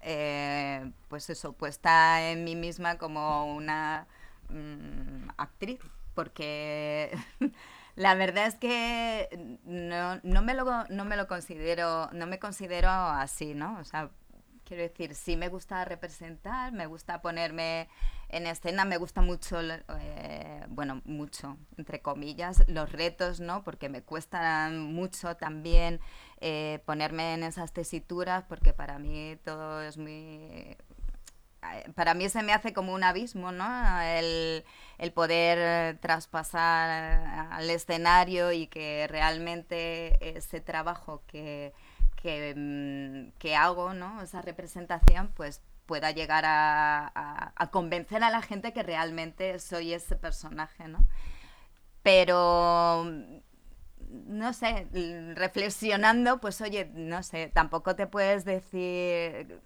eh, 0.02 0.90
pues 1.08 1.30
eso, 1.30 1.52
puesta 1.52 2.28
en 2.28 2.42
mí 2.42 2.56
misma 2.56 2.98
como 2.98 3.54
una 3.54 4.08
mm, 4.48 5.28
actriz, 5.36 5.78
porque 6.14 7.16
la 7.96 8.16
verdad 8.16 8.48
es 8.48 8.56
que 8.56 9.58
no, 9.64 10.18
no, 10.24 10.42
me 10.42 10.54
lo, 10.54 10.64
no 10.88 11.04
me 11.04 11.16
lo 11.16 11.28
considero, 11.28 12.10
no 12.12 12.26
me 12.26 12.40
considero 12.40 12.88
así, 12.90 13.54
¿no? 13.54 13.78
O 13.78 13.84
sea, 13.84 14.10
quiero 14.64 14.82
decir, 14.82 15.14
sí 15.14 15.36
me 15.36 15.48
gusta 15.48 15.84
representar, 15.84 16.72
me 16.72 16.86
gusta 16.86 17.20
ponerme 17.22 17.88
en 18.28 18.46
escena, 18.46 18.84
me 18.84 18.96
gusta 18.96 19.20
mucho, 19.20 19.60
eh, 19.60 20.64
bueno, 20.68 21.02
mucho, 21.04 21.56
entre 21.76 22.00
comillas, 22.00 22.64
los 22.68 22.90
retos, 22.90 23.40
¿no? 23.40 23.62
Porque 23.62 23.88
me 23.88 24.02
cuestan 24.02 24.92
mucho 24.92 25.36
también 25.36 26.00
eh, 26.40 26.80
ponerme 26.86 27.34
en 27.34 27.44
esas 27.44 27.72
tesituras, 27.72 28.44
porque 28.44 28.72
para 28.72 28.98
mí 28.98 29.36
todo 29.44 29.82
es 29.82 29.96
muy 29.98 30.76
eh, 31.72 31.90
para 31.94 32.14
mí 32.14 32.28
se 32.28 32.42
me 32.42 32.52
hace 32.52 32.72
como 32.72 32.92
un 32.94 33.04
abismo, 33.04 33.52
¿no? 33.52 34.00
El, 34.00 34.64
poder 35.14 35.98
traspasar 35.98 36.90
al 37.52 37.70
escenario 37.70 38.52
y 38.52 38.66
que 38.66 39.06
realmente 39.08 40.36
ese 40.36 40.60
trabajo 40.60 41.22
que, 41.26 41.72
que, 42.24 42.54
mm, 42.56 43.38
que 43.38 43.54
hago, 43.54 43.92
¿no? 43.92 44.22
Esa 44.22 44.40
representación, 44.40 45.30
pues 45.36 45.60
pueda 45.84 46.10
llegar 46.10 46.46
a, 46.46 47.06
a, 47.14 47.52
a, 47.54 47.70
convencer 47.70 48.24
a 48.24 48.30
la 48.30 48.40
gente 48.40 48.72
que 48.72 48.82
realmente 48.82 49.58
soy 49.58 49.92
ese 49.92 50.16
personaje, 50.16 50.88
¿no? 50.88 51.04
Pero 52.02 53.04
no 54.08 54.52
sé, 54.54 54.86
reflexionando, 55.34 56.40
pues 56.40 56.62
oye, 56.62 56.90
no 56.94 57.22
sé, 57.22 57.50
tampoco 57.52 57.94
te 57.94 58.06
puedes 58.06 58.46
decir 58.46 59.60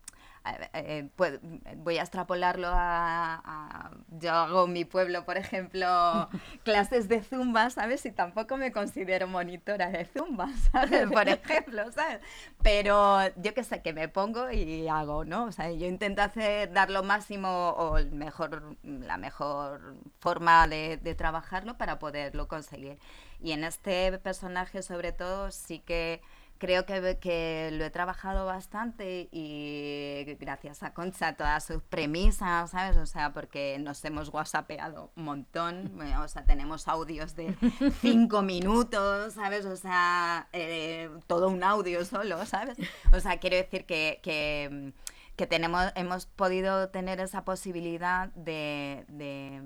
eh, 0.73 1.09
pues, 1.17 1.41
voy 1.77 1.99
a 1.99 2.03
extrapolarlo 2.03 2.69
a, 2.69 3.41
a, 3.45 3.91
Yo 4.11 4.33
hago 4.33 4.65
en 4.65 4.73
mi 4.73 4.85
pueblo, 4.85 5.25
por 5.25 5.37
ejemplo, 5.37 6.29
clases 6.65 7.09
de 7.09 7.23
zumba, 7.23 7.71
¿sabes? 7.71 8.05
Y 8.07 8.13
tampoco 8.13 8.57
me 8.57 8.73
considero 8.73 9.27
monitora 9.27 9.91
de 9.91 10.05
zumba, 10.05 10.49
¿sabes? 10.73 11.11
Por 11.11 11.29
ejemplo, 11.29 11.91
¿sabes? 11.93 12.21
Pero 12.63 13.21
yo 13.37 13.55
qué 13.55 13.65
sé, 13.65 13.83
que 13.83 13.93
me 13.93 14.09
pongo 14.09 14.51
y 14.51 14.89
hago, 14.89 15.25
¿no? 15.25 15.45
O 15.45 15.53
sea, 15.53 15.71
yo 15.71 15.87
intento 15.87 16.23
hacer, 16.23 16.73
dar 16.73 16.91
lo 16.91 17.03
máximo 17.03 17.71
o 17.71 17.99
el 17.99 18.11
mejor, 18.13 18.77
la 18.83 19.17
mejor 19.19 19.97
forma 20.21 20.67
de, 20.69 20.97
de 20.97 21.15
trabajarlo 21.15 21.77
para 21.79 21.99
poderlo 21.99 22.49
conseguir. 22.49 22.99
Y 23.41 23.53
en 23.53 23.65
este 23.65 24.19
personaje, 24.19 24.83
sobre 24.83 25.13
todo, 25.13 25.51
sí 25.51 25.81
que 25.81 26.21
creo 26.59 26.85
que, 26.85 27.19
que, 27.21 27.71
lo 27.73 27.85
he 27.85 27.91
trabajado 27.91 28.47
bastante 28.47 29.29
y 29.33 30.25
gracias 30.41 30.83
a 30.83 30.93
Concha, 30.93 31.37
todas 31.37 31.65
sus 31.65 31.83
premisas, 31.83 32.71
¿sabes? 32.71 32.97
O 32.97 33.07
sea, 33.07 33.33
porque 33.33 33.79
nos 33.79 34.05
hemos 34.05 34.29
whatsappeado 34.29 35.11
un 35.17 35.25
montón, 35.25 36.01
o 36.21 36.29
sea, 36.29 36.45
tenemos 36.45 36.89
audios 36.89 37.35
de 37.37 37.55
cinco 38.01 38.43
minutos, 38.43 39.35
¿sabes? 39.35 39.65
O 39.65 39.77
sea, 39.77 40.49
eh, 40.53 41.11
todo 41.27 41.49
un 41.49 41.63
audio 41.63 42.05
solo, 42.05 42.45
¿sabes? 42.47 42.77
O 43.13 43.21
sea, 43.21 43.39
quiero 43.39 43.57
decir 43.57 43.87
que... 43.87 44.21
que 44.23 44.93
que 45.39 45.47
tenemos, 45.47 45.93
hemos 45.95 46.27
podido 46.27 46.89
tener 46.89 47.21
esa 47.21 47.45
posibilidad 47.45 48.29
de, 48.31 49.05
de, 49.07 49.63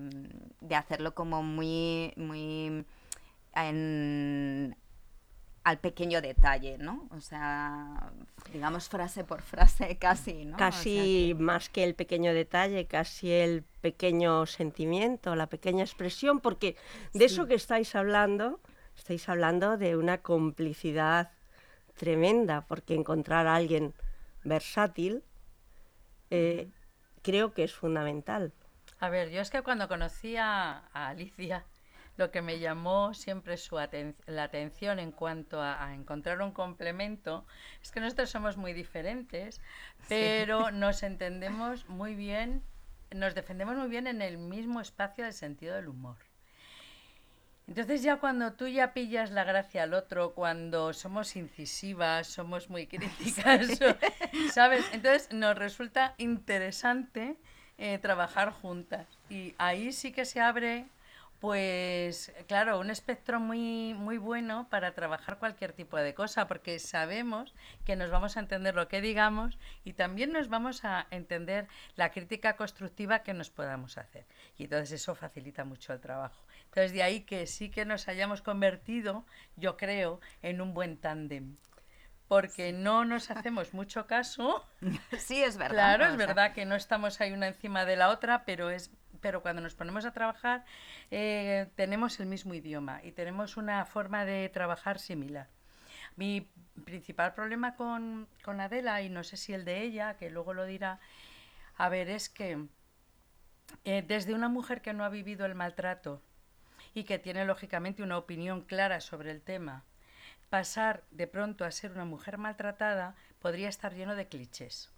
de 0.60 0.76
hacerlo 0.76 1.14
como 1.14 1.42
muy, 1.42 2.12
muy 2.16 2.84
en, 3.54 4.76
al 5.64 5.78
pequeño 5.78 6.20
detalle, 6.20 6.76
¿no? 6.78 7.08
O 7.10 7.20
sea, 7.20 8.12
digamos 8.52 8.88
frase 8.88 9.24
por 9.24 9.42
frase 9.42 9.96
casi, 10.00 10.44
¿no? 10.44 10.56
Casi 10.56 10.98
o 10.98 11.02
sea 11.02 11.04
que... 11.04 11.42
más 11.42 11.68
que 11.68 11.84
el 11.84 11.94
pequeño 11.94 12.34
detalle, 12.34 12.86
casi 12.86 13.30
el 13.30 13.64
pequeño 13.80 14.46
sentimiento, 14.46 15.36
la 15.36 15.46
pequeña 15.46 15.84
expresión, 15.84 16.40
porque 16.40 16.76
de 17.12 17.28
sí. 17.28 17.34
eso 17.34 17.46
que 17.46 17.54
estáis 17.54 17.94
hablando, 17.94 18.60
estáis 18.96 19.28
hablando 19.28 19.76
de 19.76 19.96
una 19.96 20.18
complicidad 20.18 21.30
tremenda, 21.94 22.62
porque 22.66 22.94
encontrar 22.94 23.46
a 23.46 23.54
alguien 23.54 23.94
versátil 24.44 25.22
eh, 26.30 26.68
creo 27.22 27.52
que 27.52 27.64
es 27.64 27.72
fundamental. 27.72 28.52
A 28.98 29.08
ver, 29.08 29.30
yo 29.30 29.40
es 29.40 29.50
que 29.50 29.62
cuando 29.62 29.88
conocí 29.88 30.36
a, 30.36 30.84
a 30.92 31.08
Alicia, 31.08 31.64
lo 32.16 32.30
que 32.30 32.42
me 32.42 32.58
llamó 32.58 33.14
siempre 33.14 33.56
su 33.56 33.78
aten 33.78 34.14
la 34.26 34.44
atención 34.44 34.98
en 34.98 35.12
cuanto 35.12 35.60
a, 35.60 35.84
a, 35.84 35.94
encontrar 35.94 36.42
un 36.42 36.52
complemento 36.52 37.46
es 37.82 37.90
que 37.90 38.00
nosotros 38.00 38.30
somos 38.30 38.56
muy 38.56 38.72
diferentes, 38.72 39.60
pero 40.08 40.68
sí. 40.68 40.74
nos 40.74 41.02
entendemos 41.02 41.88
muy 41.88 42.14
bien, 42.14 42.62
nos 43.14 43.34
defendemos 43.34 43.76
muy 43.76 43.88
bien 43.88 44.06
en 44.06 44.22
el 44.22 44.38
mismo 44.38 44.80
espacio 44.80 45.24
del 45.24 45.32
sentido 45.32 45.74
del 45.74 45.88
humor. 45.88 46.16
Entonces 47.68 48.02
ya 48.02 48.16
cuando 48.16 48.52
tú 48.52 48.66
ya 48.66 48.92
pillas 48.92 49.30
la 49.30 49.44
gracia 49.44 49.84
al 49.84 49.94
otro, 49.94 50.34
cuando 50.34 50.92
somos 50.92 51.36
incisivas, 51.36 52.26
somos 52.26 52.68
muy 52.68 52.86
críticas, 52.86 53.66
sí. 53.66 54.48
¿sabes? 54.52 54.84
Entonces 54.92 55.32
nos 55.32 55.56
resulta 55.56 56.14
interesante 56.18 57.36
eh, 57.78 57.98
trabajar 57.98 58.50
juntas 58.50 59.06
y 59.30 59.54
ahí 59.58 59.92
sí 59.92 60.12
que 60.12 60.24
se 60.24 60.40
abre 60.40 60.86
pues 61.42 62.32
claro, 62.46 62.78
un 62.78 62.88
espectro 62.88 63.40
muy, 63.40 63.94
muy 63.94 64.16
bueno 64.16 64.68
para 64.70 64.94
trabajar 64.94 65.40
cualquier 65.40 65.72
tipo 65.72 65.96
de 65.96 66.14
cosa, 66.14 66.46
porque 66.46 66.78
sabemos 66.78 67.52
que 67.84 67.96
nos 67.96 68.10
vamos 68.12 68.36
a 68.36 68.40
entender 68.40 68.76
lo 68.76 68.86
que 68.86 69.00
digamos 69.00 69.58
y 69.82 69.94
también 69.94 70.30
nos 70.30 70.48
vamos 70.48 70.84
a 70.84 71.08
entender 71.10 71.66
la 71.96 72.12
crítica 72.12 72.54
constructiva 72.54 73.24
que 73.24 73.34
nos 73.34 73.50
podamos 73.50 73.98
hacer. 73.98 74.24
Y 74.56 74.64
entonces 74.64 74.92
eso 74.92 75.16
facilita 75.16 75.64
mucho 75.64 75.92
el 75.92 75.98
trabajo. 75.98 76.46
Entonces 76.66 76.92
de 76.92 77.02
ahí 77.02 77.22
que 77.22 77.48
sí 77.48 77.70
que 77.70 77.84
nos 77.86 78.06
hayamos 78.06 78.40
convertido, 78.40 79.26
yo 79.56 79.76
creo, 79.76 80.20
en 80.42 80.60
un 80.60 80.74
buen 80.74 80.96
tándem 80.96 81.56
porque 82.28 82.72
no 82.72 83.04
nos 83.04 83.30
hacemos 83.30 83.74
mucho 83.74 84.06
caso. 84.06 84.64
Sí, 85.18 85.42
es 85.42 85.58
verdad. 85.58 85.96
Claro, 85.96 86.06
es 86.06 86.16
verdad 86.16 86.52
que 86.54 86.64
no 86.64 86.76
estamos 86.76 87.20
ahí 87.20 87.32
una 87.32 87.48
encima 87.48 87.84
de 87.84 87.96
la 87.96 88.10
otra, 88.10 88.44
pero 88.46 88.70
es 88.70 88.90
pero 89.22 89.40
cuando 89.40 89.62
nos 89.62 89.74
ponemos 89.74 90.04
a 90.04 90.12
trabajar 90.12 90.66
eh, 91.10 91.68
tenemos 91.76 92.20
el 92.20 92.26
mismo 92.26 92.52
idioma 92.52 93.00
y 93.02 93.12
tenemos 93.12 93.56
una 93.56 93.86
forma 93.86 94.26
de 94.26 94.50
trabajar 94.50 94.98
similar. 94.98 95.48
Mi 96.16 96.50
principal 96.84 97.32
problema 97.32 97.74
con, 97.76 98.28
con 98.44 98.60
Adela, 98.60 99.00
y 99.00 99.08
no 99.08 99.24
sé 99.24 99.38
si 99.38 99.54
el 99.54 99.64
de 99.64 99.80
ella, 99.80 100.18
que 100.18 100.28
luego 100.28 100.52
lo 100.52 100.66
dirá, 100.66 101.00
a 101.78 101.88
ver, 101.88 102.10
es 102.10 102.28
que 102.28 102.66
eh, 103.84 104.04
desde 104.06 104.34
una 104.34 104.48
mujer 104.48 104.82
que 104.82 104.92
no 104.92 105.04
ha 105.04 105.08
vivido 105.08 105.46
el 105.46 105.54
maltrato 105.54 106.20
y 106.92 107.04
que 107.04 107.18
tiene 107.18 107.46
lógicamente 107.46 108.02
una 108.02 108.18
opinión 108.18 108.62
clara 108.62 109.00
sobre 109.00 109.30
el 109.30 109.40
tema, 109.40 109.84
pasar 110.50 111.04
de 111.10 111.26
pronto 111.26 111.64
a 111.64 111.70
ser 111.70 111.92
una 111.92 112.04
mujer 112.04 112.36
maltratada 112.36 113.14
podría 113.38 113.70
estar 113.70 113.94
lleno 113.94 114.14
de 114.16 114.28
clichés. 114.28 114.90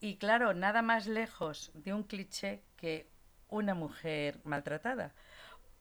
Y 0.00 0.16
claro, 0.16 0.54
nada 0.54 0.82
más 0.82 1.06
lejos 1.06 1.72
de 1.74 1.92
un 1.92 2.04
cliché 2.04 2.62
que 2.76 3.08
una 3.48 3.74
mujer 3.74 4.40
maltratada. 4.44 5.12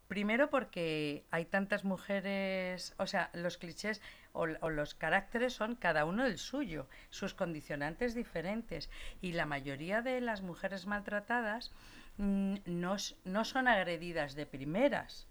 Primero 0.08 0.50
porque 0.50 1.26
hay 1.32 1.46
tantas 1.46 1.84
mujeres, 1.84 2.96
o 2.98 3.08
sea, 3.08 3.30
los 3.34 3.58
clichés 3.58 4.02
o, 4.32 4.46
los 4.48 4.94
caracteres 4.96 5.54
son 5.54 5.76
cada 5.76 6.06
uno 6.06 6.26
el 6.26 6.38
suyo, 6.38 6.88
sus 7.10 7.34
condicionantes 7.34 8.16
diferentes. 8.16 8.90
Y 9.22 9.34
la 9.34 9.46
mayoría 9.46 10.02
de 10.02 10.22
las 10.22 10.42
mujeres 10.42 10.86
maltratadas 10.88 11.74
mm, 12.18 12.56
no 12.66 13.46
son 13.46 13.68
agredidas 13.68 14.34
de 14.36 14.46
primeras 14.46 15.26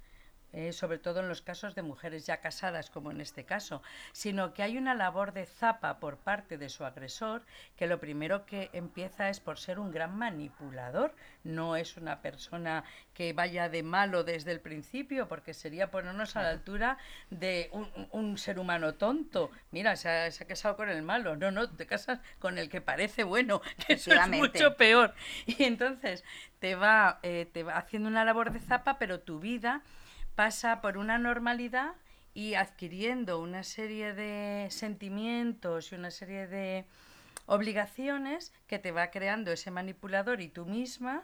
eh, 0.57 0.73
sobre 0.73 0.99
todo 0.99 1.21
en 1.21 1.29
los 1.29 1.43
casos 1.43 1.75
de 1.75 1.83
mujeres 1.83 2.25
ya 2.25 2.39
casadas, 2.39 2.89
como 2.89 3.11
en 3.11 3.21
este 3.21 3.45
caso, 3.45 3.83
sino 4.13 4.55
que 4.55 4.63
hay 4.63 4.79
una 4.79 4.95
labor 4.95 5.35
de 5.35 5.45
zapa 5.45 6.01
por 6.01 6.17
parte 6.17 6.57
de 6.57 6.71
su 6.71 6.87
agresor, 6.87 7.45
que 7.77 7.87
lo 7.87 8.01
primero 8.01 8.47
que 8.47 8.71
empieza 8.73 9.29
es 9.29 9.39
por 9.39 9.59
ser 9.59 9.79
un 9.79 9.91
gran 9.91 10.17
manipulador, 10.17 11.15
no 11.45 11.77
es 11.77 11.99
una 11.99 12.23
persona 12.23 12.85
que 13.13 13.35
vaya 13.35 13.69
de 13.69 13.83
malo 13.83 14.25
desde 14.25 14.51
el 14.51 14.61
principio, 14.61 15.29
porque 15.29 15.53
sería 15.53 15.91
ponernos 15.91 16.37
a 16.37 16.43
la 16.43 16.49
altura 16.49 16.97
de 17.29 17.69
un, 18.13 18.39
ser 18.39 18.59
humano 18.59 18.95
tonto. 18.95 19.51
Mira, 19.73 19.95
se 19.97 20.09
ha, 20.09 20.47
casado 20.47 20.75
con 20.77 20.89
el 20.89 21.03
malo, 21.03 21.37
no, 21.37 21.51
no, 21.51 21.69
te 21.69 21.87
casas 21.87 22.21
con 22.39 22.57
el 22.57 22.71
que 22.71 22.81
parece 22.81 23.25
bueno, 23.25 23.61
que 23.87 23.93
eso 23.93 24.11
es 24.11 24.29
mucho 24.29 24.75
peor. 24.79 25.15
Y 25.45 25.65
entonces 25.65 26.25
te 26.61 26.77
va, 26.77 27.21
eh, 27.23 27.47
te 27.53 27.63
va 27.63 27.77
haciendo 27.77 28.09
una 28.09 28.25
labor 28.25 28.53
de 28.53 28.61
zapa, 28.61 28.99
pero 28.99 29.21
tu 29.21 29.39
vida 29.39 29.83
pasa 30.37 30.81
por 30.83 30.99
una 30.99 31.19
normalidad 31.19 31.95
y 32.35 32.55
adquiriendo 32.55 33.41
una 33.41 33.63
serie 33.65 34.13
de 34.13 34.69
sentimientos 34.71 35.91
y 35.91 35.95
una 35.95 36.11
serie 36.11 36.47
de 36.47 36.85
obligaciones 37.47 38.53
que 38.67 38.79
te 38.79 38.93
va 38.93 39.11
creando 39.11 39.51
ese 39.51 39.71
manipulador 39.71 40.43
y 40.43 40.49
tú 40.49 40.67
misma 40.67 41.23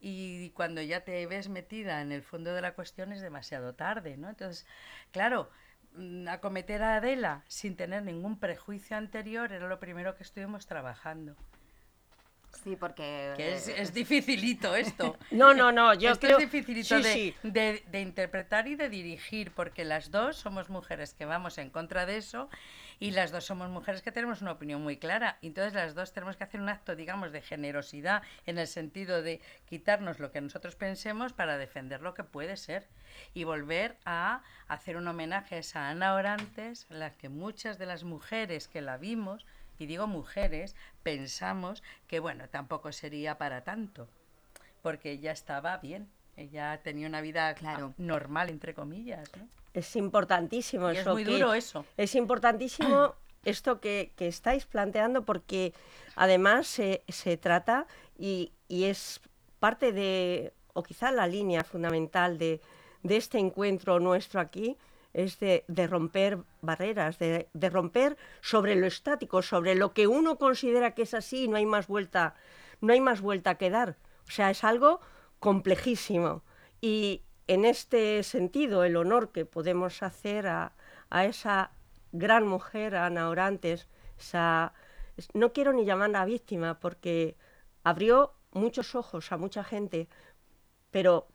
y 0.00 0.50
cuando 0.50 0.82
ya 0.82 1.04
te 1.04 1.24
ves 1.26 1.48
metida 1.48 2.02
en 2.02 2.10
el 2.10 2.22
fondo 2.22 2.52
de 2.52 2.60
la 2.60 2.74
cuestión 2.74 3.12
es 3.12 3.20
demasiado 3.20 3.74
tarde, 3.74 4.16
¿no? 4.16 4.28
Entonces, 4.28 4.66
claro, 5.12 5.50
mm, 5.94 6.26
acometer 6.28 6.82
a 6.82 6.96
Adela 6.96 7.44
sin 7.46 7.76
tener 7.76 8.02
ningún 8.02 8.38
prejuicio 8.38 8.96
anterior 8.96 9.52
era 9.52 9.68
lo 9.68 9.78
primero 9.78 10.16
que 10.16 10.24
estuvimos 10.24 10.66
trabajando. 10.66 11.36
Sí, 12.62 12.76
porque... 12.76 13.34
es, 13.38 13.68
es 13.68 13.94
dificilito 13.94 14.74
esto. 14.74 15.16
No, 15.30 15.54
no, 15.54 15.70
no, 15.70 15.94
yo 15.94 16.10
esto 16.10 16.26
es 16.26 16.38
dificilito 16.38 17.00
de, 17.00 17.34
De, 17.42 18.00
interpretar 18.00 18.66
y 18.66 18.74
de 18.74 18.88
dirigir, 18.88 19.52
porque 19.52 19.84
las 19.84 20.10
dos 20.10 20.36
somos 20.36 20.68
mujeres 20.68 21.14
que 21.14 21.24
vamos 21.24 21.58
en 21.58 21.70
contra 21.70 22.06
de 22.06 22.16
eso 22.16 22.48
y 22.98 23.12
las 23.12 23.30
dos 23.30 23.44
somos 23.44 23.68
mujeres 23.70 24.02
que 24.02 24.10
tenemos 24.10 24.42
una 24.42 24.52
opinión 24.52 24.82
muy 24.82 24.96
clara. 24.96 25.38
Entonces 25.42 25.74
las 25.74 25.94
dos 25.94 26.12
tenemos 26.12 26.36
que 26.36 26.44
hacer 26.44 26.60
un 26.60 26.68
acto, 26.68 26.96
digamos, 26.96 27.30
de 27.32 27.42
generosidad 27.42 28.22
en 28.46 28.58
el 28.58 28.66
sentido 28.66 29.22
de 29.22 29.40
quitarnos 29.68 30.18
lo 30.18 30.32
que 30.32 30.40
nosotros 30.40 30.74
pensemos 30.74 31.32
para 31.32 31.58
defender 31.58 32.00
lo 32.00 32.14
que 32.14 32.24
puede 32.24 32.56
ser 32.56 32.88
y 33.34 33.44
volver 33.44 33.96
a 34.04 34.42
hacer 34.66 34.96
un 34.96 35.06
homenaje 35.06 35.56
a 35.56 35.58
esa 35.58 35.88
Ana 35.88 36.14
Orantes, 36.14 36.86
la 36.90 37.14
que 37.14 37.28
muchas 37.28 37.78
de 37.78 37.86
las 37.86 38.04
mujeres 38.04 38.66
que 38.68 38.80
la 38.80 38.96
vimos 38.96 39.46
y 39.78 39.86
digo 39.86 40.06
mujeres, 40.06 40.74
pensamos 41.02 41.82
que 42.06 42.20
bueno, 42.20 42.48
tampoco 42.48 42.92
sería 42.92 43.38
para 43.38 43.64
tanto, 43.64 44.08
porque 44.82 45.12
ella 45.12 45.32
estaba 45.32 45.76
bien, 45.78 46.08
ella 46.36 46.80
tenía 46.82 47.06
una 47.06 47.20
vida 47.20 47.54
claro. 47.54 47.94
normal, 47.96 48.48
entre 48.48 48.74
comillas. 48.74 49.30
Es 49.74 49.96
importantísimo 49.96 50.88
eso. 50.88 51.00
Es 51.00 51.06
muy 51.06 51.24
duro 51.24 51.54
eso. 51.54 51.84
Es 51.96 52.14
importantísimo 52.14 53.14
esto 53.44 53.80
que, 53.80 54.12
estáis 54.18 54.66
planteando 54.66 55.24
porque 55.24 55.74
además 56.16 56.66
se, 56.66 57.02
se 57.08 57.36
trata 57.36 57.86
y, 58.18 58.52
y, 58.68 58.84
es 58.84 59.20
parte 59.58 59.92
de, 59.92 60.52
o 60.74 60.82
quizá 60.82 61.10
la 61.10 61.26
línea 61.26 61.64
fundamental 61.64 62.38
de, 62.38 62.60
de 63.02 63.16
este 63.16 63.38
encuentro 63.38 64.00
nuestro 64.00 64.40
aquí, 64.40 64.76
es 65.18 65.40
de, 65.40 65.64
romper 65.88 66.38
barreras, 66.60 67.18
de, 67.18 67.48
romper 67.72 68.16
sobre 68.40 68.76
lo 68.76 68.86
estático, 68.86 69.42
sobre 69.42 69.74
lo 69.74 69.92
que 69.92 70.06
uno 70.06 70.38
considera 70.38 70.94
que 70.94 71.02
es 71.02 71.12
así 71.12 71.44
y 71.44 71.48
no 71.48 71.56
hay 71.56 71.66
más 71.66 71.88
vuelta, 71.88 72.36
no 72.80 72.92
hay 72.92 73.00
más 73.00 73.20
vuelta 73.20 73.56
que 73.56 73.68
dar. 73.68 73.96
O 74.28 74.30
sea, 74.30 74.50
es 74.50 74.62
algo 74.62 75.00
complejísimo. 75.40 76.44
Y 76.80 77.22
en 77.48 77.64
este 77.64 78.22
sentido, 78.22 78.84
el 78.84 78.96
honor 78.96 79.32
que 79.32 79.44
podemos 79.44 80.04
hacer 80.04 80.46
a, 80.46 80.72
esa 81.10 81.72
gran 82.12 82.46
mujer, 82.46 82.94
Ana 82.94 83.28
Orantes, 83.28 83.88
no 85.34 85.52
quiero 85.52 85.72
ni 85.72 85.84
llamarla 85.84 86.24
víctima 86.26 86.78
porque 86.78 87.36
abrió 87.82 88.34
muchos 88.52 88.94
ojos 88.94 89.32
a 89.32 89.36
mucha 89.36 89.64
gente, 89.64 90.08
pero 90.92 91.26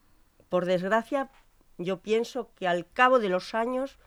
por 0.47 0.65
desgracia 0.65 1.31
yo 1.77 2.01
pienso 2.01 2.53
que 2.55 2.67
al 2.67 2.89
cabo 2.91 3.19
de 3.19 3.29
los 3.29 3.53
años, 3.53 3.97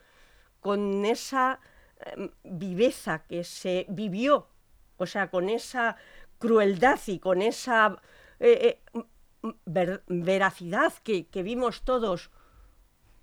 con 0.61 1.05
esa 1.05 1.61
em, 2.01 2.31
viveza 2.45 3.25
que 3.27 3.45
se 3.45 3.87
vivió, 3.89 4.49
o 4.97 5.07
sea, 5.07 5.31
con 5.31 5.49
esa 5.49 5.97
crueldad 6.39 7.01
y 7.07 7.19
con 7.19 7.43
esa 7.43 8.01
eh, 8.41 8.81
eh, 8.93 10.01
veracidad 10.07 10.93
que, 11.03 11.27
vimos 11.43 11.83
todos 11.83 12.31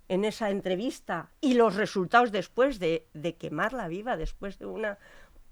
en 0.08 0.24
esa 0.24 0.50
entrevista 0.50 1.30
y 1.40 1.54
los 1.54 1.76
resultados 1.76 2.32
después 2.32 2.78
de, 2.78 3.08
de 3.14 3.36
quemarla 3.36 3.88
viva, 3.88 4.16
después 4.16 4.58
de 4.58 4.66
una 4.66 4.98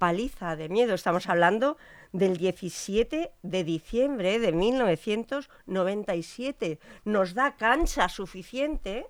paliza 0.03 0.57
de 0.57 0.69
miedo. 0.69 0.95
Estamos 0.95 1.29
hablando 1.29 1.77
del 2.11 2.37
17 2.37 3.31
de 3.41 3.63
diciembre 3.63 4.41
de 4.41 4.51
1997. 4.51 6.81
Nos 7.05 7.35
da 7.35 7.55
cancha 7.55 8.09
suficiente 8.09 9.07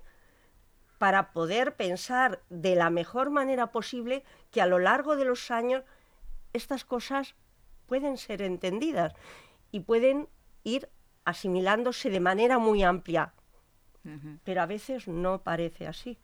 para 0.98 1.32
poder 1.32 1.76
pensar 1.76 2.42
de 2.50 2.76
la 2.76 2.90
mejor 2.90 3.30
manera 3.30 3.68
posible 3.68 4.22
que 4.50 4.60
a 4.60 4.66
lo 4.66 4.78
largo 4.78 5.16
de 5.16 5.24
los 5.24 5.50
años 5.50 5.82
estas 6.52 6.84
cosas 6.84 7.36
pueden 7.86 8.18
ser 8.18 8.42
entendidas 8.42 9.14
y 9.70 9.80
pueden 9.80 10.28
ir 10.62 10.90
asimilándose 11.24 12.10
de 12.10 12.20
manera 12.20 12.58
muy 12.58 12.82
amplia. 12.82 13.32
Pero 14.44 14.60
a 14.60 14.66
veces 14.66 15.08
no 15.08 15.42
parece 15.42 15.86
así, 15.86 16.18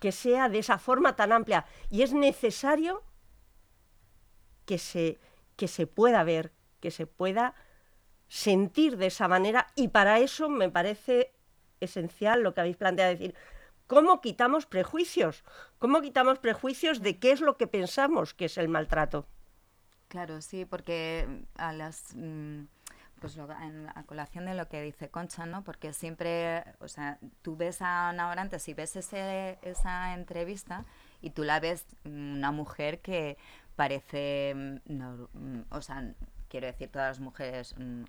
que 0.00 0.12
sea 0.12 0.48
de 0.48 0.60
esa 0.60 0.78
forma 0.78 1.14
tan 1.14 1.30
amplia. 1.30 1.66
Y 1.90 2.00
es 2.00 2.14
necesario 2.14 3.02
que 4.66 4.78
se, 4.78 5.18
que 5.56 5.68
se 5.68 5.86
pueda 5.86 6.24
ver, 6.24 6.52
que 6.80 6.90
se 6.90 7.06
pueda 7.06 7.54
sentir 8.28 8.96
de 8.96 9.06
esa 9.06 9.28
manera 9.28 9.68
y 9.74 9.88
para 9.88 10.18
eso 10.18 10.48
me 10.48 10.70
parece 10.70 11.32
esencial 11.80 12.42
lo 12.42 12.54
que 12.54 12.60
habéis 12.60 12.76
planteado 12.76 13.10
decir. 13.10 13.34
¿Cómo 13.86 14.20
quitamos 14.20 14.66
prejuicios? 14.66 15.44
¿Cómo 15.78 16.00
quitamos 16.00 16.38
prejuicios 16.38 17.02
de 17.02 17.18
qué 17.18 17.32
es 17.32 17.40
lo 17.40 17.58
que 17.58 17.66
pensamos 17.66 18.32
que 18.32 18.46
es 18.46 18.56
el 18.56 18.68
maltrato? 18.68 19.26
Claro, 20.08 20.40
sí, 20.40 20.64
porque 20.64 21.44
a 21.56 21.72
las 21.72 22.14
mm, 22.14 22.62
pues 23.20 23.36
en 23.36 23.88
a 23.94 24.02
colación 24.04 24.44
de 24.44 24.54
lo 24.54 24.68
que 24.68 24.82
dice 24.82 25.08
Concha, 25.08 25.46
¿no? 25.46 25.64
Porque 25.64 25.92
siempre, 25.92 26.62
o 26.80 26.88
sea, 26.88 27.18
tú 27.40 27.56
ves 27.56 27.80
a 27.80 28.10
Ana 28.10 28.28
Orantes 28.28 28.68
y 28.68 28.74
ves 28.74 28.96
ese, 28.96 29.58
esa 29.62 30.12
entrevista 30.12 30.84
y 31.22 31.30
tú 31.30 31.42
la 31.42 31.58
ves 31.58 31.86
mm, 32.04 32.34
una 32.36 32.52
mujer 32.52 33.00
que 33.00 33.38
parece, 33.76 34.52
mm, 34.54 34.92
mm, 35.34 35.64
o 35.70 35.82
sea, 35.82 36.12
quiero 36.48 36.66
decir, 36.66 36.88
todas 36.90 37.08
las 37.08 37.20
mujeres 37.20 37.74
mm, 37.78 38.04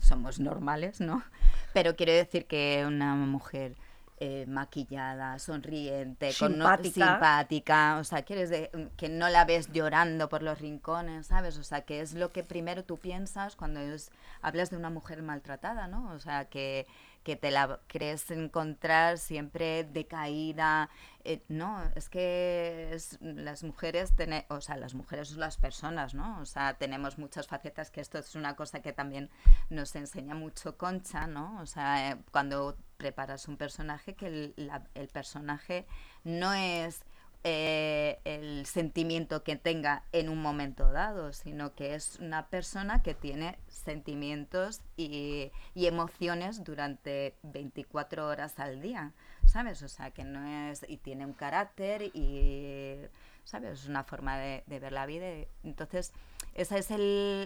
somos 0.00 0.38
normales, 0.40 1.00
¿no? 1.00 1.22
Pero 1.74 1.96
quiero 1.96 2.12
decir 2.12 2.46
que 2.46 2.84
una 2.86 3.14
mujer 3.14 3.76
eh, 4.22 4.44
maquillada, 4.46 5.38
sonriente, 5.38 6.30
Simpática. 6.32 6.60
Con 6.82 6.92
simpática, 6.92 7.96
o 7.98 8.04
sea, 8.04 8.22
quieres 8.22 8.50
de, 8.50 8.90
que 8.98 9.08
no 9.08 9.30
la 9.30 9.46
ves 9.46 9.72
llorando 9.72 10.28
por 10.28 10.42
los 10.42 10.58
rincones, 10.60 11.28
¿sabes? 11.28 11.56
O 11.56 11.62
sea, 11.64 11.80
que 11.86 12.02
es 12.02 12.12
lo 12.12 12.30
que 12.30 12.44
primero 12.44 12.84
tú 12.84 12.98
piensas 12.98 13.56
cuando 13.56 13.80
es- 13.80 14.10
hablas 14.42 14.68
de 14.68 14.76
una 14.76 14.90
mujer 14.90 15.22
maltratada, 15.22 15.88
¿no? 15.88 16.10
O 16.12 16.18
sea, 16.18 16.44
que, 16.50 16.86
que 17.22 17.36
te 17.36 17.50
la 17.50 17.80
crees 17.86 18.30
encontrar 18.30 19.18
siempre 19.18 19.84
decaída. 19.84 20.88
eh, 21.24 21.42
no, 21.48 21.82
es 21.96 22.08
que 22.08 22.96
las 23.20 23.62
mujeres, 23.62 24.14
tene- 24.16 24.46
o 24.48 24.60
sea, 24.62 24.76
las 24.78 24.94
mujeres 24.94 25.32
las 25.32 25.58
personas, 25.58 26.14
¿no? 26.14 26.40
O 26.40 26.46
sea, 26.46 26.74
tenemos 26.78 27.18
muchas 27.18 27.46
facetas, 27.46 27.90
que 27.90 28.00
esto 28.00 28.18
es 28.18 28.34
una 28.34 28.56
cosa 28.56 28.80
que 28.80 28.92
también 28.94 29.28
nos 29.68 29.94
enseña 29.96 30.34
mucho 30.34 30.78
Concha, 30.78 31.26
¿no? 31.26 31.60
O 31.60 31.66
sea, 31.66 32.10
eh, 32.12 32.16
cuando 32.32 32.76
preparas 32.96 33.48
un 33.48 33.56
personaje, 33.58 34.14
que 34.14 34.26
el, 34.28 34.54
el 34.94 35.08
personaje 35.08 35.86
no 36.24 36.54
es 36.54 37.02
eh, 37.42 38.20
el 38.24 38.66
sentimiento 38.66 39.42
que 39.42 39.56
tenga 39.56 40.04
en 40.12 40.28
un 40.28 40.42
momento 40.42 40.92
dado, 40.92 41.32
sino 41.32 41.74
que 41.74 41.94
es 41.94 42.18
una 42.20 42.48
persona 42.48 43.02
que 43.02 43.14
tiene 43.14 43.58
sentimientos 43.68 44.82
y, 44.98 45.50
emociones 45.74 46.62
durante 46.64 47.34
24 47.42 48.26
horas 48.26 48.58
al 48.58 48.82
día, 48.82 49.14
¿sabes? 49.46 49.82
O 49.82 49.88
sea, 49.88 50.10
que 50.10 50.24
no 50.24 50.70
es... 50.70 50.84
y 50.86 50.98
tiene 50.98 51.24
un 51.24 51.32
carácter 51.32 52.02
y... 52.14 52.98
¿Sabes? 53.44 53.80
Es 53.80 53.88
una 53.88 54.04
forma 54.04 54.36
de, 54.36 54.62
ver 54.66 54.92
la 54.92 55.06
vida. 55.06 55.26
Entonces, 55.64 56.12
esa 56.54 56.76
es 56.76 56.90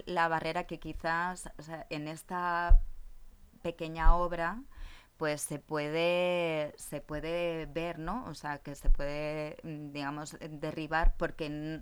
la 0.06 0.26
barrera 0.26 0.64
que 0.64 0.80
quizás 0.80 1.48
en 1.88 2.08
esta 2.08 2.80
pequeña 3.62 4.16
obra 4.16 4.60
pues 5.24 5.40
se 5.40 5.58
puede 5.58 6.74
se 6.76 7.00
puede 7.00 7.64
ver 7.64 7.98
no 7.98 8.26
o 8.26 8.34
sea 8.34 8.58
que 8.58 8.74
se 8.74 8.90
puede 8.90 9.56
mm, 9.62 9.92
digamos 9.92 10.36
derribar 10.50 11.14
porque 11.16 11.80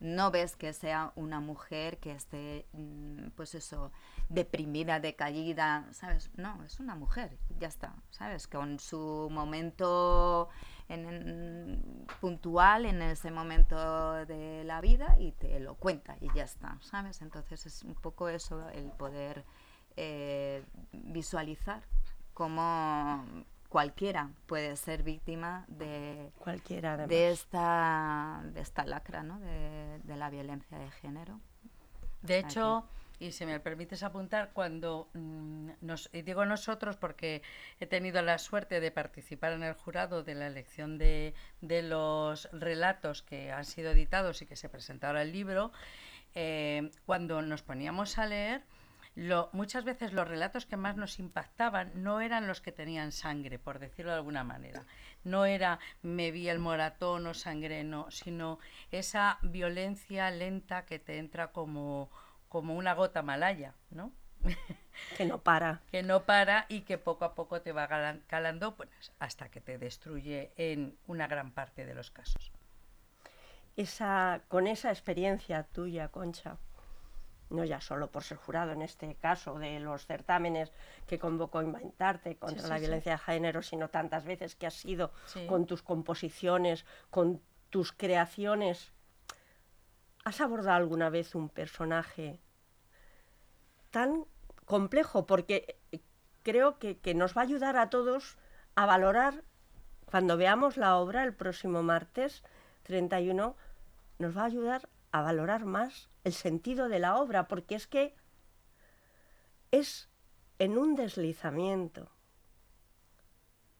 no 0.00 0.30
ves 0.30 0.56
que 0.56 0.74
sea 0.74 1.10
una 1.16 1.40
mujer 1.40 1.96
que 2.00 2.12
esté 2.12 2.66
mm, 2.74 3.28
pues 3.34 3.54
eso 3.54 3.92
deprimida 4.28 5.00
decaída 5.00 5.86
sabes 5.92 6.30
no 6.36 6.62
es 6.64 6.80
una 6.80 6.94
mujer 6.94 7.38
ya 7.58 7.68
está 7.68 7.94
sabes 8.10 8.46
con 8.46 8.78
su 8.78 9.28
momento 9.30 10.50
en- 10.90 11.06
en- 11.08 12.06
puntual 12.20 12.84
en 12.84 13.00
ese 13.00 13.30
momento 13.30 13.76
de 14.26 14.64
la 14.64 14.82
vida 14.82 15.16
y 15.18 15.32
te 15.32 15.58
lo 15.60 15.76
cuenta 15.76 16.18
y 16.20 16.28
ya 16.34 16.44
está 16.44 16.76
sabes 16.82 17.22
entonces 17.22 17.64
es 17.64 17.84
un 17.84 17.94
poco 17.94 18.28
eso 18.28 18.68
el 18.68 18.90
poder 18.90 19.46
eh, 19.96 20.62
visualizar 20.92 21.82
cómo 22.34 23.24
cualquiera 23.68 24.30
puede 24.46 24.76
ser 24.76 25.02
víctima 25.02 25.64
de, 25.68 26.30
Cualquiera, 26.38 26.94
además. 26.94 27.08
de 27.08 27.30
esta 27.30 28.42
de 28.44 28.60
esta 28.60 28.84
lacra 28.84 29.22
¿no? 29.22 29.40
de, 29.40 30.00
de 30.04 30.16
la 30.16 30.28
violencia 30.30 30.78
de 30.78 30.90
género 30.90 31.40
De 32.22 32.38
Aquí. 32.38 32.58
hecho, 32.58 32.86
y 33.18 33.32
si 33.32 33.46
me 33.46 33.60
permites 33.60 34.02
apuntar, 34.02 34.50
cuando 34.52 35.08
mm, 35.14 35.70
nos, 35.80 36.10
y 36.12 36.22
digo 36.22 36.44
nosotros 36.44 36.96
porque 36.96 37.42
he 37.80 37.86
tenido 37.86 38.20
la 38.22 38.38
suerte 38.38 38.80
de 38.80 38.90
participar 38.90 39.52
en 39.52 39.62
el 39.62 39.74
jurado 39.74 40.22
de 40.22 40.34
la 40.34 40.46
elección 40.46 40.98
de, 40.98 41.34
de 41.60 41.82
los 41.82 42.48
relatos 42.52 43.22
que 43.22 43.52
han 43.52 43.64
sido 43.64 43.92
editados 43.92 44.42
y 44.42 44.46
que 44.46 44.56
se 44.56 44.68
presentaron 44.68 45.16
al 45.20 45.32
libro, 45.32 45.72
eh, 46.34 46.90
cuando 47.06 47.42
nos 47.42 47.62
poníamos 47.62 48.18
a 48.18 48.26
leer, 48.26 48.62
lo- 49.14 49.50
muchas 49.52 49.84
veces 49.84 50.12
los 50.12 50.26
relatos 50.26 50.66
que 50.66 50.76
más 50.76 50.96
nos 50.96 51.18
impactaban 51.18 51.90
no 52.02 52.20
eran 52.20 52.46
los 52.46 52.60
que 52.60 52.72
tenían 52.72 53.12
sangre, 53.12 53.58
por 53.58 53.78
decirlo 53.78 54.12
de 54.12 54.18
alguna 54.18 54.44
manera. 54.44 54.84
No 55.24 55.44
era 55.44 55.78
me 56.02 56.30
vi 56.30 56.48
el 56.48 56.58
moratón 56.58 57.26
o 57.26 57.34
sangre, 57.34 57.84
no, 57.84 58.10
sino 58.10 58.58
esa 58.90 59.38
violencia 59.42 60.30
lenta 60.30 60.84
que 60.86 60.98
te 60.98 61.18
entra 61.18 61.52
como, 61.52 62.10
como 62.48 62.74
una 62.74 62.94
gota 62.94 63.22
malaya, 63.22 63.74
¿no? 63.90 64.12
Que 65.16 65.24
no 65.24 65.38
para. 65.38 65.80
que 65.90 66.02
no 66.02 66.24
para 66.24 66.66
y 66.68 66.82
que 66.82 66.98
poco 66.98 67.24
a 67.24 67.34
poco 67.34 67.62
te 67.62 67.72
va 67.72 67.88
calando 68.26 68.74
pues, 68.76 68.90
hasta 69.18 69.48
que 69.50 69.60
te 69.62 69.78
destruye 69.78 70.52
en 70.56 70.98
una 71.06 71.26
gran 71.28 71.50
parte 71.52 71.86
de 71.86 71.94
los 71.94 72.10
casos. 72.10 72.52
Esa, 73.76 74.42
con 74.48 74.66
esa 74.66 74.90
experiencia 74.90 75.62
tuya, 75.62 76.08
Concha, 76.08 76.58
no 77.52 77.64
ya 77.64 77.80
solo 77.80 78.10
por 78.10 78.22
ser 78.24 78.38
jurado 78.38 78.72
en 78.72 78.82
este 78.82 79.14
caso 79.16 79.58
de 79.58 79.78
los 79.80 80.06
certámenes 80.06 80.72
que 81.06 81.18
convocó 81.18 81.62
Inventarte 81.62 82.36
contra 82.36 82.62
Sí, 82.62 82.68
la 82.68 82.74
sí, 82.76 82.80
sí. 82.80 82.86
violencia 82.86 83.12
de 83.12 83.18
género, 83.18 83.62
sino 83.62 83.88
tantas 83.88 84.24
veces 84.24 84.56
que 84.56 84.66
has 84.66 84.74
sido 84.74 85.12
con 85.48 85.66
tus 85.66 85.82
composiciones, 85.82 86.84
con 87.10 87.40
tus 87.70 87.92
creaciones. 87.92 88.92
¿Has 90.24 90.40
abordado 90.40 90.76
alguna 90.76 91.10
vez 91.10 91.34
un 91.34 91.48
personaje 91.48 92.40
tan 93.90 94.24
complejo? 94.64 95.26
Porque 95.26 95.78
eh, 95.92 96.00
creo 96.42 96.78
que, 96.78 96.98
que 96.98 97.14
nos 97.14 97.36
va 97.36 97.42
a 97.42 97.44
ayudar 97.44 97.76
a 97.76 97.90
todos 97.90 98.38
a 98.74 98.86
valorar, 98.86 99.44
cuando 100.06 100.36
veamos 100.36 100.76
la 100.76 100.96
obra 100.96 101.24
el 101.24 101.34
próximo 101.34 101.82
martes 101.82 102.42
31, 102.84 103.56
nos 104.18 104.36
va 104.36 104.42
a 104.42 104.46
ayudar 104.46 104.88
a 105.12 105.20
valorar 105.20 105.64
más 105.64 106.08
el 106.24 106.32
sentido 106.32 106.88
de 106.88 106.98
la 106.98 107.16
obra, 107.16 107.48
porque 107.48 107.74
es 107.74 107.86
que 107.86 108.14
es 109.70 110.08
en 110.58 110.78
un 110.78 110.96
deslizamiento 110.96 112.10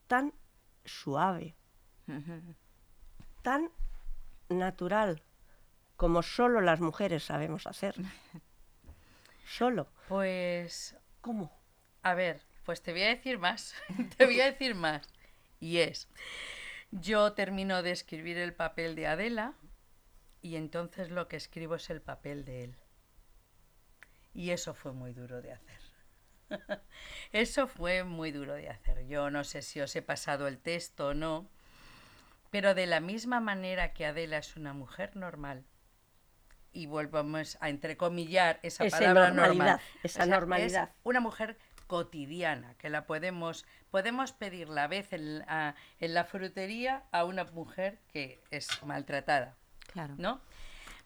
tan 0.07 0.35
suave, 0.85 1.57
tan 3.43 3.71
natural, 4.49 5.23
como 5.97 6.23
solo 6.23 6.61
las 6.61 6.81
mujeres 6.81 7.25
sabemos 7.25 7.67
hacer. 7.67 7.95
Solo. 9.47 9.89
Pues, 10.09 10.97
¿Cómo? 11.21 11.63
a 12.03 12.15
ver, 12.15 12.41
pues 12.65 12.83
te 12.83 12.93
voy 12.93 13.03
a 13.03 13.09
decir 13.09 13.39
más, 13.39 13.75
te 14.17 14.25
voy 14.25 14.41
a 14.41 14.47
decir 14.47 14.75
más. 14.75 15.09
Y 15.61 15.79
es, 15.79 16.09
yo 16.91 17.33
termino 17.33 17.83
de 17.83 17.93
escribir 17.93 18.39
el 18.39 18.55
papel 18.55 18.95
de 18.97 19.07
Adela 19.07 19.55
y 20.43 20.57
entonces 20.57 21.11
lo 21.11 21.29
que 21.29 21.37
escribo 21.37 21.77
es 21.77 21.89
el 21.91 22.03
papel 22.03 22.45
de 22.45 22.65
él. 22.65 22.77
Y 24.35 24.51
eso 24.51 24.75
fue 24.75 24.93
muy 24.93 25.13
duro 25.13 25.41
de 25.43 25.53
hacer. 25.53 25.81
Eso 27.33 27.67
fue 27.67 28.05
muy 28.05 28.31
duro 28.31 28.53
de 28.55 28.69
hacer. 28.69 29.07
Yo 29.07 29.31
no 29.31 29.43
sé 29.43 29.63
si 29.63 29.81
os 29.81 29.97
he 29.97 30.03
pasado 30.03 30.49
el 30.49 30.59
texto 30.59 31.09
o 31.09 31.15
no, 31.15 31.49
pero 32.51 32.75
de 32.75 32.87
la 32.87 33.01
misma 33.01 33.41
manera 33.41 33.95
que 33.95 34.05
Adela 34.05 34.37
es 34.39 34.57
una 34.57 34.75
mujer 34.75 35.17
normal, 35.17 35.65
y 36.73 36.87
volvamos 36.87 37.57
a 37.61 37.69
entrecomillar 37.69 38.59
esa 38.63 38.85
Esa 38.85 38.99
palabra 38.99 39.31
normalidad, 39.31 39.77
normal. 39.77 39.81
esa 40.03 40.23
es 40.23 40.29
normalidad. 40.29 40.95
una 41.05 41.21
mujer 41.21 41.59
cotidiana, 41.87 42.75
que 42.79 42.89
la 42.89 43.07
podemos, 43.07 43.67
podemos 43.91 44.33
pedir 44.33 44.69
la 44.69 44.87
vez 44.89 45.13
en 45.13 45.45
la 46.01 46.25
frutería 46.25 47.05
a 47.13 47.25
una 47.25 47.45
mujer 47.45 48.01
que 48.09 48.43
es 48.51 48.83
maltratada. 48.85 49.57
Claro 49.93 50.15
¿no? 50.19 50.41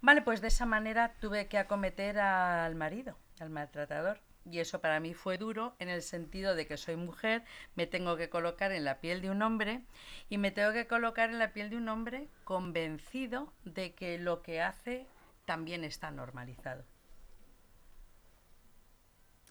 Vale, 0.02 0.22
pues 0.22 0.40
de 0.40 0.48
esa 0.48 0.66
manera 0.66 1.14
tuve 1.20 1.48
que 1.48 1.58
acometer 1.58 2.18
al 2.18 2.74
marido, 2.74 3.16
al 3.40 3.50
maltratador. 3.50 4.20
Y 4.48 4.60
eso 4.60 4.80
para 4.80 5.00
mí 5.00 5.14
fue 5.14 5.38
duro 5.38 5.74
en 5.80 5.88
el 5.88 6.02
sentido 6.02 6.54
de 6.54 6.66
que 6.68 6.76
soy 6.76 6.94
mujer, 6.94 7.42
me 7.74 7.88
tengo 7.88 8.16
que 8.16 8.30
colocar 8.30 8.70
en 8.70 8.84
la 8.84 9.00
piel 9.00 9.20
de 9.20 9.30
un 9.30 9.42
hombre 9.42 9.82
y 10.28 10.38
me 10.38 10.52
tengo 10.52 10.72
que 10.72 10.86
colocar 10.86 11.30
en 11.30 11.40
la 11.40 11.52
piel 11.52 11.70
de 11.70 11.76
un 11.76 11.88
hombre 11.88 12.28
convencido 12.44 13.52
de 13.64 13.94
que 13.94 14.18
lo 14.18 14.42
que 14.42 14.60
hace 14.60 15.06
también 15.46 15.82
está 15.82 16.12
normalizado. 16.12 16.84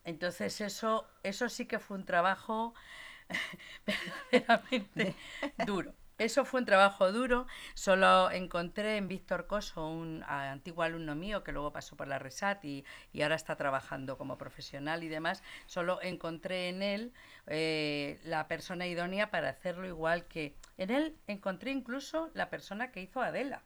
Entonces 0.06 0.62
eso, 0.62 1.06
eso 1.24 1.50
sí 1.50 1.66
que 1.66 1.80
fue 1.80 1.98
un 1.98 2.06
trabajo 2.06 2.74
verdaderamente 4.32 5.16
duro. 5.66 5.94
Eso 6.18 6.46
fue 6.46 6.62
un 6.62 6.66
trabajo 6.66 7.12
duro. 7.12 7.46
Solo 7.74 8.32
encontré 8.32 8.98
en 8.98 9.08
Víctor 9.10 9.48
Coso, 9.48 9.88
un 9.88 10.24
antiguo 10.28 10.84
alumno 10.84 11.14
mío 11.16 11.44
que 11.44 11.52
luego 11.52 11.74
pasó 11.74 11.98
por 11.98 12.08
la 12.08 12.20
RESAT 12.20 12.64
y, 12.64 12.86
y 13.12 13.22
ahora 13.22 13.36
está 13.36 13.56
trabajando 13.58 14.18
como 14.18 14.38
profesional 14.38 15.04
y 15.04 15.10
demás. 15.10 15.44
Solo 15.66 16.02
encontré 16.02 16.70
en 16.70 16.82
él 16.82 17.14
eh, 17.48 18.20
la 18.24 18.48
persona 18.48 18.88
idónea 18.88 19.30
para 19.30 19.50
hacerlo 19.50 19.88
igual 19.88 20.26
que... 20.26 20.56
En 20.78 20.90
él 20.90 21.18
encontré 21.28 21.72
incluso 21.72 22.30
la 22.34 22.50
persona 22.50 22.92
que 22.92 23.02
hizo 23.02 23.22
Adela. 23.22 23.64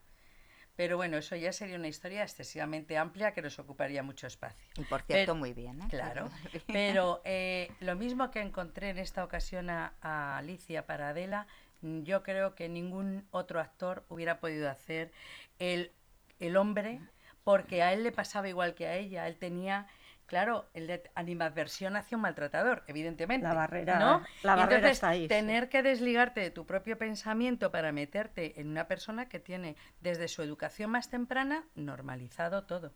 Pero 0.75 0.95
bueno, 0.95 1.17
eso 1.17 1.35
ya 1.35 1.51
sería 1.51 1.75
una 1.75 1.89
historia 1.89 2.23
excesivamente 2.23 2.97
amplia 2.97 3.33
que 3.33 3.41
nos 3.41 3.59
ocuparía 3.59 4.01
mucho 4.01 4.27
espacio. 4.27 4.65
y 4.77 4.85
por 4.85 5.01
cierto 5.01 5.33
Pero- 5.33 5.35
muy 5.35 5.51
bien 5.53 5.81
¿eh? 5.81 5.85
Claro, 5.89 6.29
pero 6.67 7.21
eh, 7.25 7.69
lo 7.81 7.95
mismo 7.97 8.31
que 8.31 8.39
encontré 8.39 8.89
en 8.91 8.97
esta 8.97 9.25
ocasión 9.25 9.69
a, 9.69 9.93
a 10.01 10.37
Alicia 10.37 10.85
para 10.85 11.09
Adela, 11.09 11.47
yo 11.81 12.23
creo 12.23 12.55
que 12.55 12.69
ningún 12.69 13.27
otro 13.31 13.59
actor 13.59 14.03
hubiera 14.09 14.39
podido 14.39 14.69
hacer 14.69 15.11
el, 15.59 15.91
el 16.39 16.57
hombre, 16.57 16.99
porque 17.43 17.81
a 17.83 17.93
él 17.93 18.03
le 18.03 18.11
pasaba 18.11 18.49
igual 18.49 18.75
que 18.75 18.87
a 18.87 18.95
ella, 18.95 19.27
él 19.27 19.37
tenía 19.37 19.87
Claro, 20.29 20.69
el 20.75 20.85
de 20.85 21.09
animadversión 21.15 21.95
hacia 21.95 22.15
un 22.15 22.21
maltratador, 22.21 22.83
evidentemente. 22.85 23.47
La 23.47 23.55
barrera- 23.55 23.97
¿no? 23.97 24.21
la 24.43 24.53
barrera 24.53 24.75
entonces, 24.75 24.97
está 24.97 25.09
ahí, 25.09 25.23
sí. 25.23 25.27
Tener 25.27 25.69
que 25.69 25.81
desligarte 25.81 26.39
de 26.39 26.51
tu 26.51 26.67
propio 26.67 26.99
pensamiento 26.99 27.71
para 27.71 27.91
meterte 27.91 28.61
en 28.61 28.67
una 28.67 28.87
persona 28.87 29.27
que 29.27 29.39
tiene 29.39 29.75
desde 30.01 30.27
su 30.27 30.43
educación 30.43 30.91
más 30.91 31.09
temprana 31.09 31.63
normalizado 31.73 32.65
todo. 32.65 32.93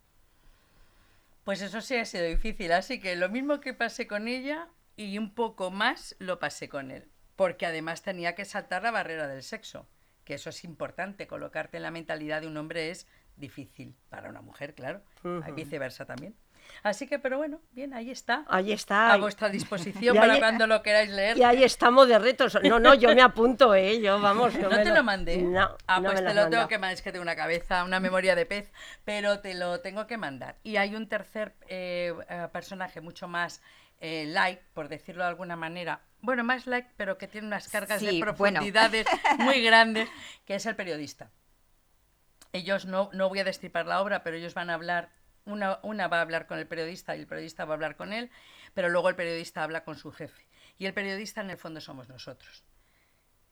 Pues 1.43 1.61
eso 1.63 1.81
sí 1.81 1.95
ha 1.95 2.05
sido 2.05 2.25
difícil, 2.25 2.71
así 2.71 2.99
que 2.99 3.15
lo 3.15 3.29
mismo 3.29 3.59
que 3.59 3.73
pasé 3.73 4.05
con 4.05 4.27
ella 4.27 4.69
y 4.95 5.17
un 5.17 5.33
poco 5.33 5.71
más 5.71 6.15
lo 6.19 6.37
pasé 6.37 6.69
con 6.69 6.91
él, 6.91 7.09
porque 7.35 7.65
además 7.65 8.01
tenía 8.01 8.35
que 8.35 8.45
saltar 8.45 8.83
la 8.83 8.91
barrera 8.91 9.27
del 9.27 9.43
sexo, 9.43 9.87
que 10.23 10.35
eso 10.35 10.49
es 10.49 10.63
importante, 10.63 11.27
colocarte 11.27 11.77
en 11.77 11.83
la 11.83 11.91
mentalidad 11.91 12.41
de 12.41 12.47
un 12.47 12.57
hombre 12.57 12.89
es 12.91 13.07
difícil, 13.35 13.95
para 14.09 14.29
una 14.29 14.41
mujer, 14.41 14.75
claro, 14.75 15.01
hay 15.23 15.51
Ujú. 15.51 15.55
viceversa 15.55 16.05
también. 16.05 16.35
Así 16.81 17.07
que, 17.07 17.19
pero 17.19 17.37
bueno, 17.37 17.61
bien, 17.71 17.93
ahí 17.93 18.09
está. 18.09 18.43
Ahí 18.47 18.71
está. 18.71 19.13
A 19.13 19.17
vuestra 19.17 19.49
disposición 19.49 20.15
para 20.17 20.33
ahí- 20.33 20.39
cuando 20.39 20.65
lo 20.67 20.81
queráis 20.81 21.09
leer. 21.09 21.37
Y 21.37 21.43
ahí 21.43 21.63
estamos 21.63 22.07
de 22.07 22.17
retos. 22.19 22.57
No, 22.63 22.79
no, 22.79 22.93
yo 22.95 23.13
me 23.13 23.21
apunto, 23.21 23.75
¿eh? 23.75 24.01
Yo, 24.01 24.19
vamos. 24.19 24.53
yo 24.53 24.61
¿No 24.69 24.69
me 24.77 24.83
te 24.83 24.93
lo 24.93 25.03
mandé? 25.03 25.37
No, 25.37 25.77
Ah, 25.87 25.99
no 25.99 26.09
pues 26.09 26.21
me 26.21 26.27
te 26.29 26.33
lo 26.33 26.49
tengo 26.49 26.67
que 26.67 26.77
mandar. 26.77 26.93
Es 26.95 27.01
que 27.01 27.11
tengo 27.11 27.21
una 27.23 27.35
cabeza, 27.35 27.83
una 27.83 27.99
memoria 27.99 28.35
de 28.35 28.45
pez, 28.45 28.71
pero 29.05 29.39
te 29.39 29.53
lo 29.53 29.79
tengo 29.81 30.07
que 30.07 30.17
mandar. 30.17 30.57
Y 30.63 30.77
hay 30.77 30.95
un 30.95 31.07
tercer 31.07 31.53
eh, 31.67 32.13
eh, 32.29 32.47
personaje 32.51 33.01
mucho 33.01 33.27
más 33.27 33.61
eh, 33.99 34.25
light, 34.27 34.59
por 34.73 34.89
decirlo 34.89 35.23
de 35.23 35.29
alguna 35.29 35.55
manera. 35.55 36.01
Bueno, 36.21 36.43
más 36.43 36.67
light, 36.67 36.87
pero 36.97 37.17
que 37.17 37.27
tiene 37.27 37.47
unas 37.47 37.67
cargas 37.69 37.99
Sí, 37.99 38.05
de 38.05 38.11
bueno. 38.13 38.25
profundidades 38.35 39.05
muy 39.39 39.61
grandes, 39.61 40.09
que 40.45 40.55
es 40.55 40.65
el 40.65 40.75
periodista. 40.75 41.29
Ellos 42.51 42.85
no, 42.85 43.09
no 43.13 43.29
voy 43.29 43.39
a 43.39 43.43
destripar 43.43 43.85
la 43.85 44.01
obra, 44.01 44.23
pero 44.23 44.37
ellos 44.37 44.53
van 44.53 44.69
a 44.69 44.75
hablar, 44.75 45.09
una, 45.45 45.79
una 45.83 46.07
va 46.07 46.17
a 46.17 46.21
hablar 46.21 46.47
con 46.47 46.59
el 46.59 46.67
periodista 46.67 47.15
y 47.15 47.19
el 47.21 47.27
periodista 47.27 47.65
va 47.65 47.73
a 47.73 47.75
hablar 47.75 47.95
con 47.95 48.13
él, 48.13 48.29
pero 48.73 48.89
luego 48.89 49.09
el 49.09 49.15
periodista 49.15 49.63
habla 49.63 49.83
con 49.83 49.97
su 49.97 50.11
jefe. 50.11 50.47
Y 50.77 50.85
el 50.85 50.93
periodista 50.93 51.41
en 51.41 51.49
el 51.49 51.57
fondo 51.57 51.81
somos 51.81 52.09
nosotros 52.09 52.63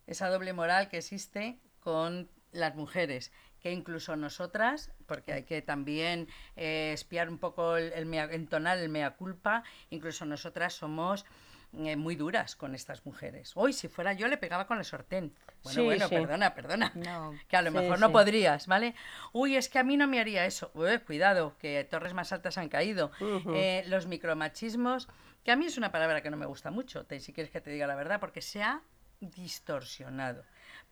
esa 0.07 0.29
doble 0.29 0.53
moral 0.53 0.89
que 0.89 0.97
existe 0.97 1.59
con 1.79 2.29
las 2.51 2.75
mujeres, 2.75 3.31
que 3.61 3.71
incluso 3.71 4.15
nosotras, 4.15 4.91
porque 5.05 5.31
hay 5.33 5.43
que 5.43 5.61
también 5.61 6.27
eh, 6.55 6.91
espiar 6.93 7.29
un 7.29 7.37
poco 7.37 7.77
el, 7.77 7.93
el 7.93 8.05
mea- 8.05 8.29
el 8.29 8.89
mea 8.89 9.11
culpa, 9.15 9.63
incluso 9.89 10.25
nosotras 10.25 10.73
somos 10.73 11.25
eh, 11.73 11.95
muy 11.95 12.15
duras 12.15 12.55
con 12.55 12.75
estas 12.75 13.05
mujeres. 13.05 13.53
Hoy, 13.55 13.71
si 13.71 13.87
fuera 13.87 14.13
yo, 14.13 14.27
le 14.27 14.37
pegaba 14.37 14.67
con 14.67 14.79
el 14.79 14.85
sortén. 14.85 15.33
Bueno, 15.63 15.79
Sí, 15.81 15.85
bueno, 15.85 16.07
sí. 16.07 16.15
perdona, 16.15 16.53
perdona. 16.55 16.91
No. 16.95 17.37
Que 17.47 17.57
a 17.57 17.61
lo 17.61 17.71
Sí, 17.71 17.77
mejor 17.77 17.99
no 17.99 18.11
podrías, 18.11 18.67
¿vale? 18.67 18.95
Uy, 19.31 19.55
es 19.55 19.69
que 19.69 19.79
a 19.79 19.83
mí 19.83 19.97
no 19.97 20.07
me 20.07 20.19
haría 20.19 20.45
eso. 20.45 20.71
Ué, 20.73 20.99
cuidado, 21.01 21.55
que 21.59 21.83
torres 21.83 22.13
más 22.13 22.31
altas 22.31 22.57
han 22.57 22.69
caído. 22.69 23.11
Ujú. 23.19 23.53
Eh, 23.55 23.83
los 23.87 24.07
micromachismos, 24.07 25.07
que 25.43 25.51
a 25.51 25.55
mí 25.55 25.65
es 25.65 25.77
una 25.77 25.91
palabra 25.91 26.21
que 26.21 26.29
no 26.29 26.37
me 26.37 26.45
gusta 26.45 26.71
mucho, 26.71 27.05
te- 27.05 27.19
si 27.19 27.33
quieres 27.33 27.51
que 27.51 27.61
te 27.61 27.69
diga 27.71 27.87
la 27.87 27.95
verdad, 27.95 28.19
porque 28.19 28.41
se 28.41 28.63
ha 28.63 28.81
distorsionado. 29.19 30.43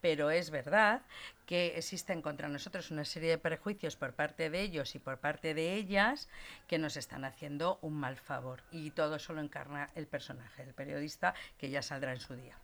Pero 0.01 0.29
es 0.29 0.49
verdad 0.49 1.01
que 1.45 1.77
existen 1.77 2.21
contra 2.21 2.47
nosotros 2.47 2.91
una 2.91 3.03
serie 3.05 3.31
de 3.31 3.37
prejuicios 3.37 3.95
por 3.97 4.13
parte 4.13 4.49
de 4.49 4.61
ellos 4.61 4.95
y 4.95 4.99
por 4.99 5.17
parte 5.17 5.53
de 5.53 5.73
ellas 5.75 6.29
que 6.67 6.77
nos 6.77 6.95
están 6.95 7.25
haciendo 7.25 7.79
un 7.81 7.95
mal 7.95 8.15
favor. 8.17 8.61
Y 8.71 8.91
todo 8.91 9.15
eso 9.15 9.33
lo 9.33 9.41
encarna 9.41 9.89
el 9.95 10.07
personaje, 10.07 10.63
el 10.63 10.73
periodista, 10.73 11.33
que 11.57 11.69
ya 11.69 11.81
saldrá 11.81 12.13
en 12.13 12.19
su 12.19 12.35
día. 12.35 12.55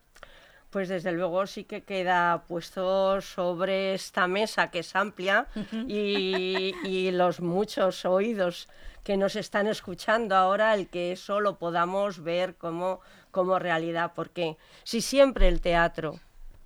Pues 0.76 0.90
desde 0.90 1.14
luego 1.14 1.48
sí 1.48 1.64
que 1.64 1.84
queda 1.84 2.44
puesto 2.50 3.22
sobre 3.22 3.94
esta 3.94 4.28
mesa 4.28 4.72
que 4.72 4.80
es 4.80 4.94
amplia 4.94 5.48
y, 5.88 6.76
y 6.84 7.12
los 7.12 7.40
muchos 7.40 8.04
oídos 8.04 8.68
que 9.02 9.16
nos 9.16 9.38
están 9.38 9.68
escuchando 9.68 10.36
ahora, 10.36 10.74
el 10.74 10.90
que 10.90 11.14
eso 11.14 11.40
lo 11.40 11.60
podamos 11.60 12.22
ver 12.22 12.56
como, 12.56 13.00
como 13.32 13.58
realidad, 13.58 14.12
porque 14.14 14.58
si 14.84 15.00
siempre 15.00 15.48
el 15.48 15.62
teatro 15.62 16.20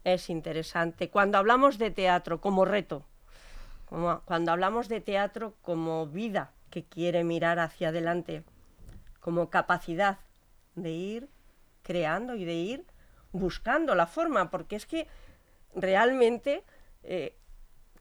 es 0.04 0.32
interesante, 0.32 1.12
cuando 1.12 1.38
hablamos 1.38 1.78
de 1.78 1.91
teatro 1.91 2.41
como 2.41 2.65
reto, 2.65 3.06
como- 3.86 4.22
cuando 4.26 4.52
hablamos 4.52 4.89
de 4.89 5.02
teatro 5.02 5.54
como 5.62 6.08
vida 6.08 6.50
que 6.72 6.84
quiere 6.84 7.24
mirar 7.24 7.60
hacia 7.60 7.89
adelante, 7.89 8.43
como 9.19 9.52
capacidad 9.52 10.17
de 10.74 10.89
ir 10.93 11.30
creando 11.84 12.34
y 12.34 12.43
de 12.43 12.56
ir 12.56 12.86
buscando 13.31 13.95
la 13.95 14.07
forma, 14.07 14.49
porque 14.49 14.75
es 14.75 14.85
que 14.85 15.07
realmente 15.75 16.63
eh, 17.03 17.35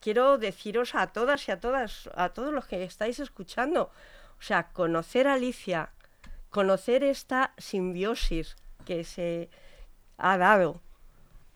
quiero 0.01 0.39
deciros 0.39 0.95
a 0.95 1.09
todas 1.09 1.49
y 1.49 1.53
a 1.53 1.61
todas, 1.61 2.09
a 2.15 2.31
todos 2.31 2.53
los 2.53 2.67
que 2.67 2.85
estáis 2.85 3.21
escuchando, 3.21 3.91
o 4.39 4.43
sea, 4.43 4.69
conocer 4.71 5.27
a 5.27 5.35
Alicia, 5.35 5.93
conocer 6.51 7.05
esta 7.05 7.53
simbiosis 7.59 8.57
que 8.85 9.05
se 9.05 9.51
ha 10.17 10.39
dado, 10.39 10.81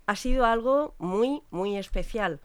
ha 0.07 0.17
sido 0.17 0.45
algo 0.45 0.95
muy, 0.99 1.43
muy 1.51 1.77
especial, 1.77 2.41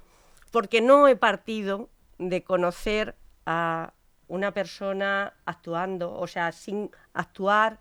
porque 0.52 0.82
no 0.82 1.08
he 1.08 1.16
partido 1.16 1.90
de 2.18 2.44
conocer 2.44 3.16
a 3.46 3.94
una 4.28 4.54
persona 4.54 5.34
actuando, 5.46 6.14
o 6.14 6.28
sea, 6.28 6.52
sin 6.52 6.92
actuar, 7.14 7.80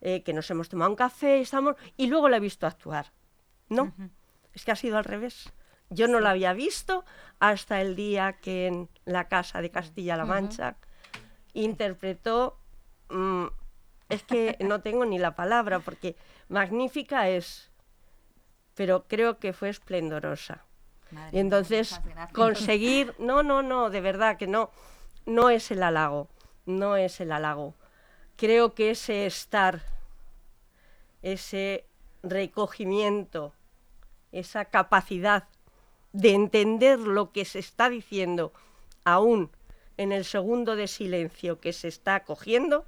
eh, 0.00 0.22
que 0.22 0.32
nos 0.32 0.50
hemos 0.50 0.68
tomado 0.68 0.90
un 0.90 0.96
café 0.96 1.40
estamos, 1.40 1.76
y 1.96 2.06
luego 2.06 2.28
la 2.28 2.36
he 2.36 2.40
visto 2.40 2.66
actuar. 2.66 3.12
No, 3.68 3.92
es 4.54 4.64
que 4.64 4.70
ha 4.70 4.76
sido 4.76 4.96
al 4.96 5.04
revés. 5.04 5.52
Yo 5.90 6.06
no 6.08 6.20
la 6.20 6.30
había 6.30 6.52
visto 6.52 7.04
hasta 7.38 7.80
el 7.80 7.96
día 7.96 8.34
que 8.34 8.66
en 8.66 8.88
la 9.04 9.28
casa 9.28 9.62
de 9.62 9.70
Castilla-La 9.70 10.24
Mancha 10.24 10.76
interpretó, 11.54 12.58
mm, 13.08 13.46
es 14.08 14.22
que 14.22 14.56
no 14.60 14.80
tengo 14.80 15.04
ni 15.04 15.18
la 15.18 15.34
palabra, 15.34 15.80
porque 15.80 16.16
magnífica 16.48 17.28
es, 17.28 17.70
pero 18.74 19.06
creo 19.08 19.38
que 19.38 19.52
fue 19.52 19.70
esplendorosa. 19.70 20.64
Madre 21.10 21.36
Y 21.36 21.40
entonces 21.40 22.00
conseguir, 22.32 23.14
no, 23.18 23.42
no, 23.42 23.62
no, 23.62 23.90
de 23.90 24.00
verdad 24.00 24.36
que 24.36 24.46
no, 24.46 24.70
no 25.24 25.50
es 25.50 25.70
el 25.70 25.82
halago, 25.82 26.28
no 26.66 26.96
es 26.96 27.20
el 27.20 27.32
halago. 27.32 27.74
Creo 28.38 28.72
que 28.72 28.92
ese 28.92 29.26
estar, 29.26 29.82
ese 31.22 31.84
recogimiento, 32.22 33.52
esa 34.30 34.66
capacidad 34.66 35.48
de 36.12 36.34
entender 36.34 37.00
lo 37.00 37.32
que 37.32 37.44
se 37.44 37.58
está 37.58 37.90
diciendo 37.90 38.52
aún 39.04 39.50
en 39.96 40.12
el 40.12 40.24
segundo 40.24 40.76
de 40.76 40.86
silencio 40.86 41.58
que 41.58 41.72
se 41.72 41.88
está 41.88 42.22
cogiendo, 42.22 42.86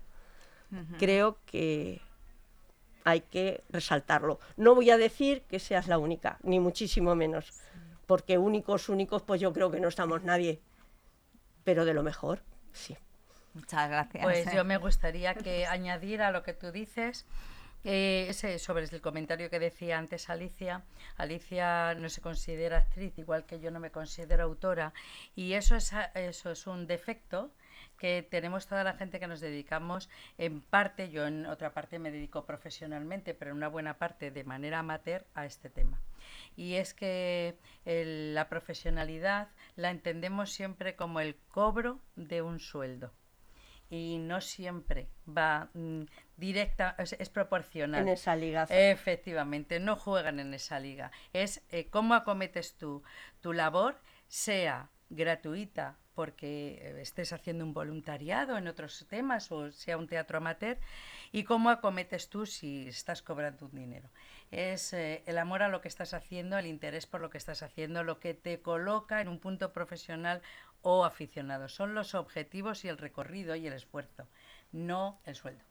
creo 1.01 1.37
que 1.47 2.01
hay 3.03 3.23
que 3.23 3.65
resaltarlo. 3.71 4.39
No 4.57 4.77
voy 4.77 4.91
a 4.91 4.99
decir 4.99 5.43
que 5.49 5.59
seas 5.59 5.89
la 5.89 5.99
única, 5.99 6.39
ni 6.45 6.61
muchísimo 6.61 7.17
menos, 7.17 7.53
porque 8.07 8.39
únicos, 8.39 8.89
únicos, 8.89 9.23
pues 9.23 9.41
yo 9.41 9.53
creo 9.53 9.73
que 9.73 9.81
no 9.81 9.89
estamos 9.89 10.23
nadie, 10.23 10.61
pero 11.65 11.85
de 11.85 11.95
lo 11.95 12.05
mejor, 12.05 12.41
sí. 12.73 12.97
Muchas 13.55 13.89
gracias. 13.91 14.23
Pues 14.25 14.53
yo 14.53 14.65
me 14.65 14.77
gustaría 14.77 15.35
que 15.35 15.67
añadir 15.67 16.23
a 16.23 16.31
lo 16.31 16.43
que 16.43 16.53
tú 16.55 16.71
dices, 16.71 17.27
eh, 17.83 18.27
ese 18.29 18.59
sobre 18.59 18.85
el 18.85 19.01
comentario 19.01 19.49
que 19.51 19.59
decía 19.59 19.99
antes 19.99 20.29
Alicia. 20.31 20.83
Alicia 21.17 21.95
no 21.95 22.09
se 22.09 22.21
considera 22.21 22.79
actriz, 22.79 23.17
igual 23.19 23.47
que 23.47 23.59
yo 23.61 23.71
no 23.71 23.81
me 23.81 23.91
considero 23.91 24.45
autora, 24.45 24.93
y 25.35 25.55
eso 25.55 25.77
es, 25.77 25.93
eso 26.15 26.51
es 26.51 26.67
un 26.67 26.87
defecto 26.87 27.51
que 27.99 28.23
tenemos 28.23 28.67
toda 28.67 28.83
la 28.85 28.95
gente 28.95 29.21
que 29.21 29.27
nos 29.27 29.41
dedicamos 29.41 30.09
en 30.39 30.61
parte, 30.63 31.11
yo 31.11 31.27
en 31.27 31.45
otra 31.47 31.73
parte 31.73 31.99
me 31.99 32.11
dedico 32.11 32.45
profesionalmente, 32.47 33.35
pero 33.35 33.51
en 33.51 33.59
una 33.59 33.69
buena 33.69 33.99
parte 33.99 34.31
de 34.31 34.45
manera 34.45 34.79
amateur 34.79 35.27
a 35.35 35.45
este 35.45 35.69
tema. 35.69 36.01
Y 36.57 36.75
es 36.75 36.95
que 36.95 37.57
el- 37.85 38.35
la 38.35 38.49
profesionalidad 38.49 39.49
la 39.77 39.91
entendemos 39.91 40.51
siempre 40.53 40.97
como 40.97 41.21
el 41.21 41.37
cobro 41.49 42.01
de 42.17 42.41
un 42.43 42.59
sueldo 42.61 43.13
y 43.91 44.19
no 44.19 44.41
siempre 44.41 45.09
va 45.29 45.69
mm, 45.75 46.03
directa, 46.37 46.95
es, 46.99 47.15
es 47.19 47.29
proporcional. 47.29 48.03
En 48.03 48.09
esa 48.09 48.37
liga. 48.37 48.67
Efectivamente, 48.71 49.81
no 49.81 49.97
juegan 49.97 50.39
en 50.39 50.55
esa 50.55 50.79
liga. 50.79 51.11
Es 51.33 51.63
eh, 51.71 51.89
cómo 51.91 52.15
acometes 52.15 52.77
tú 52.77 53.03
tu 53.41 53.53
labor, 53.53 54.01
sea 54.29 54.91
gratuita 55.11 55.99
porque 56.15 56.79
eh, 56.83 57.01
estés 57.01 57.33
haciendo 57.33 57.65
un 57.65 57.73
voluntariado 57.73 58.57
en 58.59 58.69
otros 58.69 59.07
temas 59.09 59.51
o 59.51 59.73
sea 59.73 59.97
un 59.97 60.07
teatro 60.07 60.39
amateur 60.39 60.79
y 61.33 61.45
cómo 61.45 61.71
acometes 61.71 62.29
tú 62.29 62.47
si 62.47 62.89
estás 62.89 63.23
cobrando 63.23 63.67
un 63.67 63.75
dinero. 63.75 64.11
Es 64.51 64.93
eh, 64.93 65.23
el 65.27 65.39
amor 65.39 65.63
a 65.63 65.69
lo 65.69 65.81
que 65.81 65.89
estás 65.89 66.13
haciendo, 66.13 66.59
el 66.59 66.67
interés 66.67 67.07
por 67.07 67.21
lo 67.21 67.31
que 67.31 67.39
estás 67.39 67.63
haciendo, 67.63 68.05
lo 68.05 68.19
que 68.19 68.35
te 68.35 68.61
coloca 68.61 69.21
en 69.21 69.29
un 69.29 69.39
punto 69.39 69.73
profesional 69.73 70.43
o 70.83 71.05
aficionado. 71.05 71.69
Son 71.69 71.95
los 71.95 72.15
objetivos 72.15 72.85
y 72.85 72.89
el 72.89 72.99
recorrido 72.99 73.55
y 73.57 73.67
el 73.67 73.73
esfuerzo, 73.73 74.27
no 74.73 75.21
el 75.25 75.35
sueldo. 75.35 75.63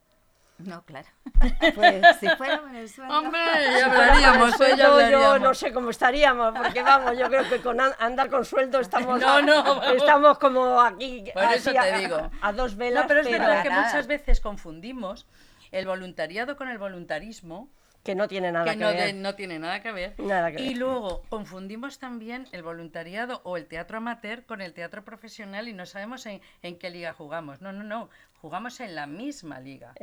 No, 0.60 0.84
claro. 0.84 1.08
Pues 1.76 2.06
Si 2.20 2.28
fuera 2.32 2.60
por 2.62 2.76
el 2.76 2.90
sueldo. 2.90 3.18
Hombre, 3.18 3.40
ya 3.80 3.86
hablaríamos, 3.86 4.58
Pues 4.58 4.76
ya 4.76 5.10
yo, 5.10 5.40
no 5.40 5.54
sé 5.54 5.72
cómo 5.72 5.90
estaríamos, 5.90 6.54
porque 6.58 6.84
vamos, 6.84 7.18
yo 7.18 7.28
creo 7.30 7.48
que 7.48 7.62
con 7.62 7.80
an- 7.80 7.94
andar 7.98 8.30
con 8.30 8.44
sueldo 8.44 8.82
estamos, 8.82 9.22
No, 9.22 9.42
no, 9.42 9.84
estamos 9.94 10.38
como 10.38 10.82
aquí, 10.82 11.24
Por 11.34 11.44
eso 11.46 11.72
te 11.72 11.80
a, 11.80 11.98
digo. 11.98 12.30
a 12.42 12.52
dos 12.52 12.76
velas. 12.76 13.04
No, 13.04 13.08
pero 13.08 13.22
es 13.22 13.32
verdad 13.32 13.64
que 13.64 13.70
nada. 13.70 13.86
muchas 13.86 14.08
veces 14.08 14.42
confundimos 14.42 15.28
el 15.72 15.86
voluntariado 15.86 16.58
con 16.58 16.68
el 16.68 16.78
voluntarismo, 16.78 17.70
que 18.04 18.16
no 18.16 18.28
tiene 18.28 18.52
nada 18.52 18.66
que 18.66 18.72
que, 18.72 18.78
no, 18.78 18.88
ver. 18.88 18.98
de- 19.08 19.14
no 19.14 19.36
tiene 19.36 19.60
nada 19.60 19.82
que 19.82 19.92
ver. 19.92 20.16
Nada 20.20 20.52
que 20.52 20.62
y 20.62 20.70
ver. 20.70 20.78
luego 20.78 21.24
confundimos 21.30 22.00
también 22.00 22.48
el 22.52 22.64
voluntariado 22.64 23.42
o 23.44 23.58
el 23.58 23.66
teatro 23.68 23.98
amateur 23.98 24.46
con 24.46 24.62
el 24.62 24.74
teatro 24.74 25.04
profesional 25.04 25.68
y 25.68 25.74
no 25.74 25.86
sabemos 25.86 26.26
en, 26.26 26.42
en 26.62 26.78
qué 26.78 26.90
liga 26.90 27.14
jugamos. 27.14 27.62
No, 27.62 27.72
no, 27.74 27.84
no. 27.84 28.10
Jugamos 28.42 28.80
en 28.80 28.96
la 28.96 29.06
misma 29.06 29.60
liga. 29.60 29.94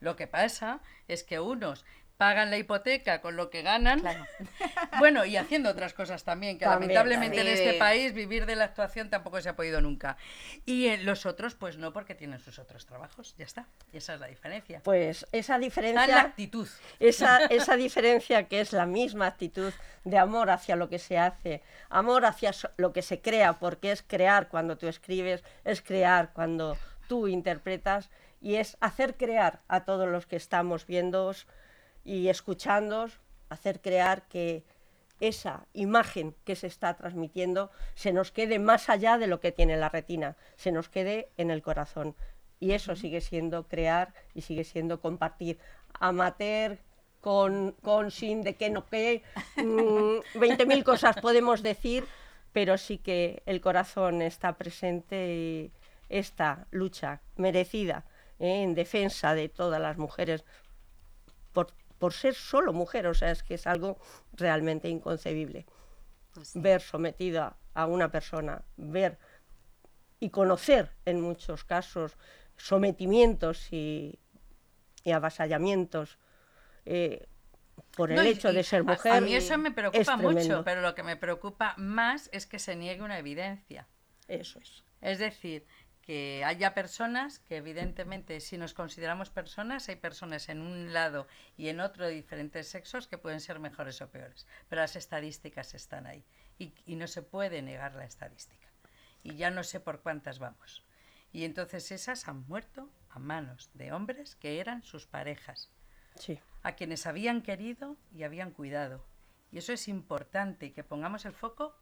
Lo 0.00 0.14
que 0.16 0.26
pasa 0.26 0.80
es 1.08 1.24
que 1.24 1.40
unos 1.40 1.84
pagan 2.20 2.50
la 2.50 2.58
hipoteca 2.58 3.22
con 3.22 3.34
lo 3.34 3.48
que 3.48 3.62
ganan, 3.62 4.00
Claro. 4.00 4.26
bueno, 4.98 5.24
y 5.24 5.38
haciendo 5.38 5.70
otras 5.70 5.94
cosas 5.94 6.22
también, 6.22 6.58
que 6.58 6.66
También, 6.66 6.92
lamentablemente 6.92 7.40
en 7.40 7.46
también. 7.46 7.66
este 7.66 7.78
país 7.78 8.12
vivir 8.12 8.44
de 8.44 8.56
la 8.56 8.64
actuación 8.64 9.08
tampoco 9.08 9.40
se 9.40 9.48
ha 9.48 9.56
podido 9.56 9.80
nunca. 9.80 10.18
Y 10.66 10.88
eh, 10.88 10.98
los 10.98 11.24
otros, 11.24 11.54
pues 11.54 11.78
no, 11.78 11.94
porque 11.94 12.14
tienen 12.14 12.38
sus 12.38 12.58
otros 12.58 12.84
trabajos, 12.84 13.34
ya 13.38 13.46
está. 13.46 13.68
Y 13.90 13.96
esa 13.96 14.12
es 14.12 14.20
la 14.20 14.26
diferencia. 14.26 14.82
Pues 14.84 15.26
esa 15.32 15.38
Está 15.38 15.54
en 15.54 15.60
la 15.60 15.64
diferencia, 15.64 16.20
actitud. 16.20 16.68
esa, 16.98 17.38
esa 17.46 17.76
diferencia 17.76 18.48
que 18.48 18.60
es 18.60 18.74
la 18.74 18.84
misma 18.84 19.26
actitud 19.26 19.72
de 20.04 20.18
amor 20.18 20.50
hacia 20.50 20.76
lo 20.76 20.90
que 20.90 20.98
se 20.98 21.16
hace, 21.16 21.62
amor 21.88 22.26
hacia 22.26 22.50
lo 22.76 22.92
que 22.92 23.00
se 23.00 23.22
crea, 23.22 23.54
porque 23.54 23.92
es 23.92 24.02
crear 24.02 24.48
cuando 24.48 24.76
tú 24.76 24.88
escribes, 24.88 25.42
es 25.64 25.80
crear 25.80 26.34
cuando 26.34 26.76
tú 27.08 27.28
interpretas 27.28 28.10
y 28.42 28.56
es 28.56 28.76
hacer 28.80 29.16
crear 29.16 29.60
a 29.68 29.84
todos 29.86 30.06
los 30.06 30.26
que 30.26 30.36
estamos 30.36 30.86
viendo 30.86 31.32
y 32.04 32.28
escuchándoos, 32.28 33.20
hacer 33.48 33.80
crear 33.80 34.28
que 34.28 34.64
esa 35.20 35.66
imagen 35.74 36.34
que 36.44 36.56
se 36.56 36.66
está 36.66 36.94
transmitiendo 36.96 37.70
se 37.94 38.12
nos 38.12 38.32
quede 38.32 38.58
más 38.58 38.88
allá 38.88 39.18
de 39.18 39.26
lo 39.26 39.40
que 39.40 39.52
tiene 39.52 39.76
la 39.76 39.88
retina, 39.88 40.36
se 40.56 40.72
nos 40.72 40.88
quede 40.88 41.28
en 41.36 41.50
el 41.50 41.62
corazón. 41.62 42.16
Y 42.58 42.72
eso 42.72 42.96
sigue 42.96 43.20
siendo 43.20 43.68
crear 43.68 44.14
y 44.34 44.42
sigue 44.42 44.64
siendo 44.64 45.00
compartir. 45.00 45.58
Amateur, 45.98 46.78
con, 47.20 47.72
con, 47.82 48.10
sin, 48.10 48.42
de 48.42 48.54
qué, 48.54 48.70
no 48.70 48.86
qué, 48.86 49.22
mm, 49.56 50.38
20.000 50.38 50.82
cosas 50.84 51.16
podemos 51.20 51.62
decir, 51.62 52.06
pero 52.52 52.78
sí 52.78 52.98
que 52.98 53.42
el 53.46 53.60
corazón 53.60 54.22
está 54.22 54.56
presente 54.56 55.34
y 55.34 55.72
esta 56.08 56.66
lucha 56.70 57.20
merecida 57.36 58.04
¿eh? 58.38 58.62
en 58.62 58.74
defensa 58.74 59.34
de 59.34 59.48
todas 59.48 59.80
las 59.80 59.96
mujeres 59.96 60.44
por, 61.52 61.72
por 62.00 62.14
ser 62.14 62.34
solo 62.34 62.72
mujer, 62.72 63.06
o 63.06 63.14
sea, 63.14 63.30
es 63.30 63.42
que 63.42 63.54
es 63.54 63.66
algo 63.66 63.98
realmente 64.32 64.88
inconcebible. 64.88 65.66
Pues 66.32 66.48
sí. 66.48 66.60
Ver 66.60 66.80
sometida 66.80 67.56
a 67.74 67.86
una 67.86 68.10
persona, 68.10 68.62
ver 68.76 69.18
y 70.18 70.30
conocer 70.30 70.90
en 71.04 71.20
muchos 71.20 71.64
casos 71.64 72.16
sometimientos 72.56 73.72
y, 73.72 74.18
y 75.04 75.12
avasallamientos 75.12 76.18
eh, 76.86 77.28
por 77.96 78.10
el 78.10 78.16
No, 78.16 78.22
hecho 78.22 78.50
y 78.50 78.54
de 78.54 78.62
ser 78.64 78.82
mujer. 78.82 79.12
A 79.12 79.20
mí 79.20 79.34
eso 79.34 79.58
me 79.58 79.70
preocupa 79.70 80.16
mucho, 80.16 80.62
pero 80.64 80.80
lo 80.80 80.94
que 80.94 81.02
me 81.02 81.16
preocupa 81.16 81.74
más 81.76 82.30
es 82.32 82.46
que 82.46 82.58
se 82.58 82.76
niegue 82.76 83.02
una 83.02 83.18
evidencia. 83.18 83.86
Eso 84.26 84.58
es. 84.58 84.84
Es 85.02 85.18
decir, 85.18 85.66
que 86.10 86.42
haya 86.44 86.74
personas 86.74 87.38
que 87.38 87.58
evidentemente 87.58 88.40
si 88.40 88.58
nos 88.58 88.74
consideramos 88.74 89.30
personas, 89.30 89.88
hay 89.88 89.94
personas 89.94 90.48
en 90.48 90.60
un 90.60 90.92
lado 90.92 91.28
y 91.56 91.68
en 91.68 91.78
otro 91.78 92.04
de 92.04 92.10
diferentes 92.12 92.66
sexos 92.68 93.06
que 93.06 93.16
pueden 93.16 93.38
ser 93.38 93.60
mejores 93.60 94.02
o 94.02 94.10
peores, 94.10 94.44
pero 94.68 94.82
las 94.82 94.96
estadísticas 94.96 95.72
están 95.72 96.08
ahí 96.08 96.24
y, 96.58 96.74
y 96.84 96.96
no 96.96 97.06
se 97.06 97.22
puede 97.22 97.62
negar 97.62 97.94
la 97.94 98.06
estadística. 98.06 98.66
Y 99.22 99.36
ya 99.36 99.52
no 99.52 99.62
sé 99.62 99.78
por 99.78 100.00
cuántas 100.00 100.40
vamos. 100.40 100.84
Y 101.32 101.44
entonces 101.44 101.92
esas 101.92 102.26
han 102.26 102.44
muerto 102.48 102.90
a 103.10 103.20
manos 103.20 103.70
de 103.74 103.92
hombres 103.92 104.34
que 104.34 104.58
eran 104.58 104.82
sus 104.82 105.06
parejas, 105.06 105.70
Sí. 106.16 106.40
a 106.64 106.72
quienes 106.72 107.06
habían 107.06 107.40
querido 107.40 107.96
y 108.12 108.24
habían 108.24 108.50
cuidado. 108.50 109.06
Y 109.52 109.58
eso 109.58 109.72
es 109.72 109.86
importante, 109.86 110.72
que 110.72 110.82
pongamos 110.82 111.24
el 111.24 111.34
foco 111.34 111.76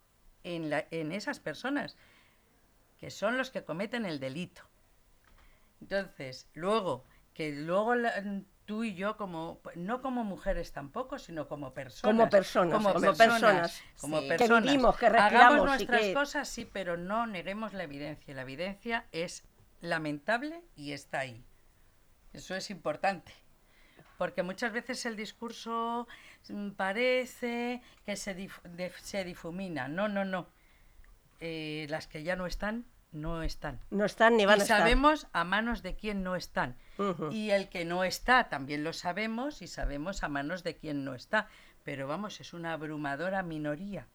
en, 0.45 0.69
la- 0.69 0.87
en 0.91 1.13
esas 1.13 1.41
personas, 1.41 1.97
que 2.99 3.11
son 3.11 3.37
los 3.39 3.51
que 3.51 3.65
cometen 3.65 4.05
el 4.07 4.21
delito. 4.21 4.63
Entonces, 5.81 6.49
luego, 6.55 7.05
que 7.35 7.53
luego 7.53 7.95
la- 7.95 8.23
tú 8.65 8.85
y 8.85 8.95
yo, 8.95 9.17
como 9.17 9.61
no 9.77 10.03
como 10.03 10.25
mujeres 10.25 10.73
tampoco, 10.73 11.19
sino 11.19 11.49
como 11.49 11.73
personas. 11.73 12.15
Como 12.17 12.29
personas, 12.29 12.75
como 12.83 12.93
personas. 12.93 13.83
como 14.01 14.21
Sí. 14.21 14.29
Que 14.29 14.37
personas. 14.37 14.65
vivimos, 14.65 14.97
que 14.99 15.07
Hagamos 15.07 15.65
nuestras 15.67 16.01
que- 16.03 16.15
cosas, 16.15 16.49
sí, 16.49 16.65
pero 16.71 16.97
no 16.97 17.27
neguemos 17.27 17.73
la 17.73 17.85
evidencia. 17.85 18.35
La 18.35 18.43
evidencia 18.43 19.07
es 19.13 19.45
lamentable 19.81 20.63
y 20.77 20.93
está 20.93 21.21
ahí. 21.21 21.45
Eso 22.33 22.55
es 22.57 22.71
importante. 22.71 23.33
Porque 24.19 24.43
muchas 24.43 24.73
veces 24.73 25.07
el 25.07 25.15
discurso 25.17 26.09
mm, 26.49 26.71
parece 26.73 27.81
que 28.05 28.17
se, 28.17 28.37
dif- 28.37 28.93
se 29.01 29.23
difumina. 29.25 29.87
No, 29.87 30.09
no, 30.09 30.25
no. 30.25 30.49
Eh, 31.41 31.87
las 31.89 32.07
que 32.07 32.23
ya 32.23 32.37
no 32.37 32.47
están, 32.47 32.85
no 33.13 33.43
están. 33.43 33.81
No 33.91 34.05
están 34.05 34.37
ni 34.37 34.45
van 34.45 34.59
y 34.59 34.61
a 34.61 34.63
estar. 34.65 34.79
sabemos 34.81 35.27
a 35.33 35.45
manos 35.45 35.83
de 35.83 35.97
quién 35.97 36.23
no 36.23 36.37
están. 36.37 36.77
Y 37.31 37.51
el 37.51 37.69
que 37.69 37.85
no 37.85 38.05
está 38.05 38.49
también 38.49 38.85
lo 38.85 38.93
sabemos 38.93 39.63
y 39.63 39.67
sabemos 39.67 40.23
a 40.23 40.29
manos 40.29 40.63
de 40.65 40.77
quién 40.77 41.05
no 41.05 41.15
está. 41.15 41.49
Pero 41.85 42.07
vamos, 42.07 42.41
es 42.41 42.53
una 42.53 42.73
abrumadora 42.73 43.43
minoría. 43.43 44.07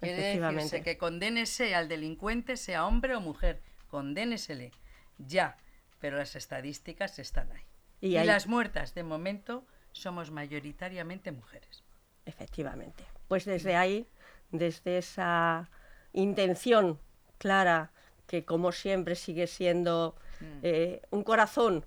Quiere 0.00 0.38
decirse 0.38 0.82
que 0.82 0.96
condénese 0.96 1.74
al 1.74 1.88
delincuente, 1.88 2.56
sea 2.56 2.86
hombre 2.86 3.16
o 3.16 3.20
mujer. 3.20 3.62
Condénesele. 3.88 4.70
Ya. 5.18 5.56
Pero 5.98 6.18
las 6.18 6.36
estadísticas 6.36 7.18
están 7.18 7.50
ahí. 7.50 7.64
Y 8.00 8.10
las 8.24 8.46
muertas, 8.46 8.94
de 8.94 9.02
momento, 9.02 9.66
somos 9.90 10.30
mayoritariamente 10.30 11.32
mujeres. 11.32 11.82
Efectivamente. 12.26 13.04
Pues 13.26 13.44
desde 13.44 13.74
ahí, 13.74 14.06
desde 14.52 14.98
esa 14.98 15.68
intención 16.12 16.98
clara, 17.38 17.92
que 18.26 18.44
como 18.44 18.72
siempre 18.72 19.14
sigue 19.14 19.46
siendo 19.46 20.16
eh, 20.62 21.02
un 21.10 21.22
corazón 21.22 21.86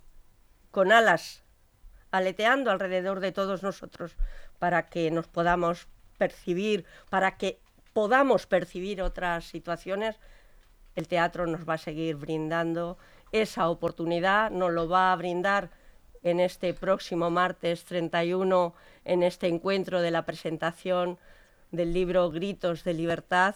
con 0.71 0.91
alas 0.91 1.43
aleteando 2.12 2.71
alrededor 2.71 3.19
de 3.19 3.31
todos 3.31 3.63
nosotros 3.63 4.17
para 4.60 4.89
que 4.89 5.12
nos 5.12 5.27
podamos 5.27 5.88
percibir, 6.17 6.86
para 7.10 7.38
que 7.38 7.60
podamos 7.93 8.45
percibir 8.47 9.01
otras 9.01 9.45
situaciones, 9.45 10.19
el 10.95 11.07
teatro 11.07 11.47
nos 11.47 11.67
va 11.67 11.75
a 11.75 11.77
seguir 11.77 12.15
brindando 12.17 12.97
esa 13.31 13.69
oportunidad, 13.69 14.51
nos 14.51 14.71
lo 14.71 14.89
va 14.89 15.12
a 15.12 15.15
brindar 15.15 15.71
en 16.21 16.39
este 16.39 16.73
próximo 16.73 17.29
martes 17.29 17.86
31, 17.86 18.75
en 19.05 19.23
este 19.23 19.47
encuentro 19.47 20.01
de 20.01 20.12
la 20.12 20.25
presentación 20.25 21.17
del 21.71 21.93
libro 21.93 22.29
Gritos 22.29 22.84
de 22.84 22.93
Libertad, 22.93 23.55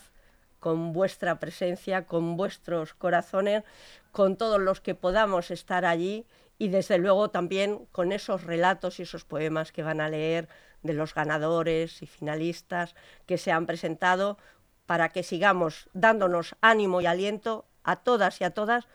con 0.65 0.93
vuestra 0.93 1.39
presencia, 1.39 2.08
con 2.08 2.38
vuestros 2.38 2.95
corazones, 2.95 3.63
con 4.12 4.36
todos 4.36 4.60
los 4.60 4.82
que 4.82 4.95
podamos 4.95 5.51
estar 5.51 5.86
allí 5.86 6.25
y 6.58 6.69
desde 6.69 6.97
luego 6.97 7.30
también 7.30 7.86
con 7.91 8.12
esos 8.12 8.45
relatos 8.45 8.99
y 8.99 9.04
esos 9.04 9.25
poemas 9.25 9.71
que 9.71 9.84
van 9.84 10.01
a 10.01 10.10
leer 10.10 10.49
de 10.82 10.93
los 10.93 11.13
ganadores 11.13 12.01
y 12.01 12.08
finalistas 12.08 12.95
que 13.28 13.38
se 13.38 13.51
han 13.51 13.67
presentado 13.67 14.39
para 14.88 15.10
que 15.10 15.21
sigamos 15.21 15.88
dándonos 15.93 16.56
ánimo 16.62 16.99
y 16.99 17.06
aliento 17.06 17.65
a 17.84 17.97
todas 17.97 18.41
y 18.41 18.43
a 18.45 18.49
todas 18.49 18.88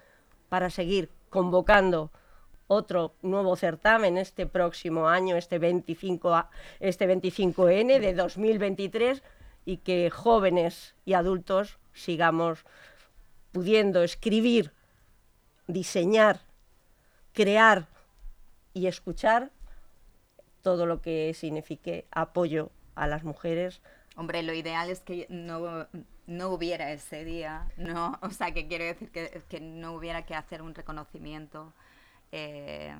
para 0.49 0.71
seguir 0.71 1.09
convocando 1.29 2.11
otro 2.67 3.15
nuevo 3.23 3.55
certamen 3.55 4.19
este 4.19 4.45
próximo 4.45 5.09
año, 5.09 5.37
este 5.37 5.61
25, 5.61 6.35
a- 6.35 6.51
este 6.81 7.07
25N 7.07 8.01
de 8.01 8.13
2023 8.13 9.23
y 9.71 9.77
que 9.77 10.11
jóvenes 10.11 10.97
y 11.05 11.15
adultos 11.15 11.79
sigamos 11.93 12.65
pudiendo 13.53 14.03
escribir, 14.03 14.73
diseñar, 15.69 16.41
crear 17.33 17.87
y 18.75 18.89
escuchar 18.89 19.53
todo 20.63 20.87
lo 20.87 21.01
que 21.01 21.35
signifique 21.35 22.09
apoyo 22.11 22.73
a 22.97 23.07
las 23.07 23.23
mujeres. 23.23 23.81
Hombre, 24.17 24.43
lo 24.43 24.53
ideal 24.55 24.91
es 24.91 25.03
que 25.03 25.27
no, 25.29 25.87
no 26.27 26.49
hubiera 26.49 26.91
ese 26.91 27.25
día, 27.25 27.71
¿no? 27.77 28.19
O 28.23 28.31
sea, 28.31 28.53
que 28.53 28.67
quiero 28.67 28.85
decir 28.85 29.13
que, 29.13 29.41
que 29.49 29.61
no 29.61 29.93
hubiera 29.93 30.27
que 30.27 30.35
hacer 30.35 30.63
un 30.63 30.75
reconocimiento 30.75 31.73
eh, 32.33 32.93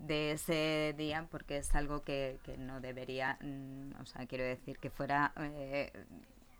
de 0.00 0.32
ese 0.32 0.94
día, 0.96 1.26
porque 1.30 1.58
es 1.58 1.74
algo 1.74 2.02
que, 2.02 2.38
que 2.42 2.56
no 2.58 2.80
debería, 2.80 3.38
mm, 3.40 4.00
o 4.00 4.06
sea, 4.06 4.26
quiero 4.26 4.44
decir 4.44 4.78
que 4.78 4.90
fuera... 4.90 5.32
eh, 5.38 5.92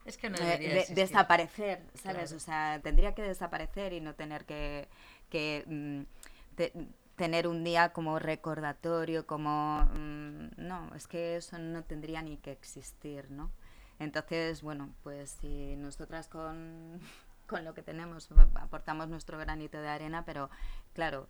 Es 0.04 0.16
que 0.18 0.30
no 0.30 0.36
eh, 0.36 0.44
debería 0.44 0.74
de- 0.86 0.94
desaparecer, 0.94 1.82
¿sabes? 1.94 2.30
Claro. 2.30 2.36
O 2.36 2.40
sea, 2.40 2.80
tendría 2.82 3.14
que 3.14 3.22
desaparecer 3.22 3.92
y 3.92 4.00
no 4.00 4.14
tener 4.14 4.44
que, 4.44 4.88
que, 5.30 5.64
mm, 5.66 6.02
te- 6.56 6.72
tener 7.16 7.46
un 7.48 7.64
día 7.64 7.92
como 7.92 8.18
recordatorio, 8.18 9.26
como... 9.26 9.84
Mm, 9.94 10.50
no, 10.58 10.94
es 10.94 11.06
que 11.06 11.36
eso 11.36 11.58
no 11.58 11.82
tendría 11.82 12.22
ni 12.22 12.36
que 12.38 12.52
existir, 12.52 13.30
¿no? 13.30 13.50
Entonces, 13.98 14.62
bueno, 14.62 14.94
pues 15.02 15.36
si 15.40 15.76
nosotras 15.76 16.28
con 16.28 16.98
con 17.50 17.64
lo 17.64 17.74
que 17.74 17.82
tenemos 17.82 18.28
aportamos 18.54 19.08
nuestro 19.08 19.36
granito 19.36 19.80
de 19.80 19.88
arena, 19.88 20.24
pero 20.24 20.50
claro, 20.92 21.26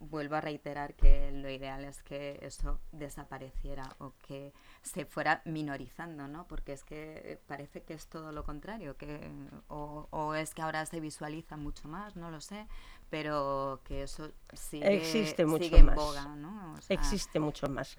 vuelvo 0.00 0.36
a 0.36 0.40
reiterar 0.40 0.94
que 0.94 1.30
lo 1.30 1.50
ideal 1.50 1.84
es 1.84 2.02
que 2.02 2.38
eso 2.40 2.80
desapareciera 2.90 3.94
o 3.98 4.14
que 4.26 4.54
se 4.80 5.04
fuera 5.04 5.42
minorizando, 5.44 6.26
¿no? 6.26 6.48
Porque 6.48 6.72
es 6.72 6.84
que 6.84 7.38
parece 7.46 7.82
que 7.82 7.92
es 7.92 8.06
todo 8.06 8.32
lo 8.32 8.44
contrario, 8.44 8.96
que 8.96 9.30
o, 9.68 10.34
es 10.34 10.54
que 10.54 10.62
ahora 10.62 10.86
se 10.86 11.00
visualiza 11.00 11.58
mucho 11.58 11.86
más, 11.86 12.16
no 12.16 12.30
lo 12.30 12.40
sé, 12.40 12.66
pero 13.10 13.82
que 13.84 14.04
eso 14.04 14.32
sigue, 14.54 14.96
Existe 14.96 15.44
mucho 15.44 15.64
sigue 15.64 15.80
en 15.80 15.86
más. 15.86 15.96
boga, 15.96 16.34
¿no? 16.34 16.76
Existe 16.88 17.40
mucho 17.40 17.68
más. 17.68 17.98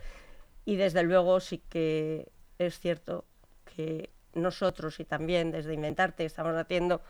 Y 0.66 0.76
desde 0.76 1.04
luego 1.04 1.40
sí 1.40 1.60
que 1.70 2.32
es 2.58 2.80
cierto 2.80 3.26
que 3.64 4.17
nosotros 4.38 5.00
y 5.00 5.06
también 5.06 5.52
desde 5.52 5.74
Inventarte 5.74 6.26
estamos 6.26 6.56
haciendo 6.56 7.02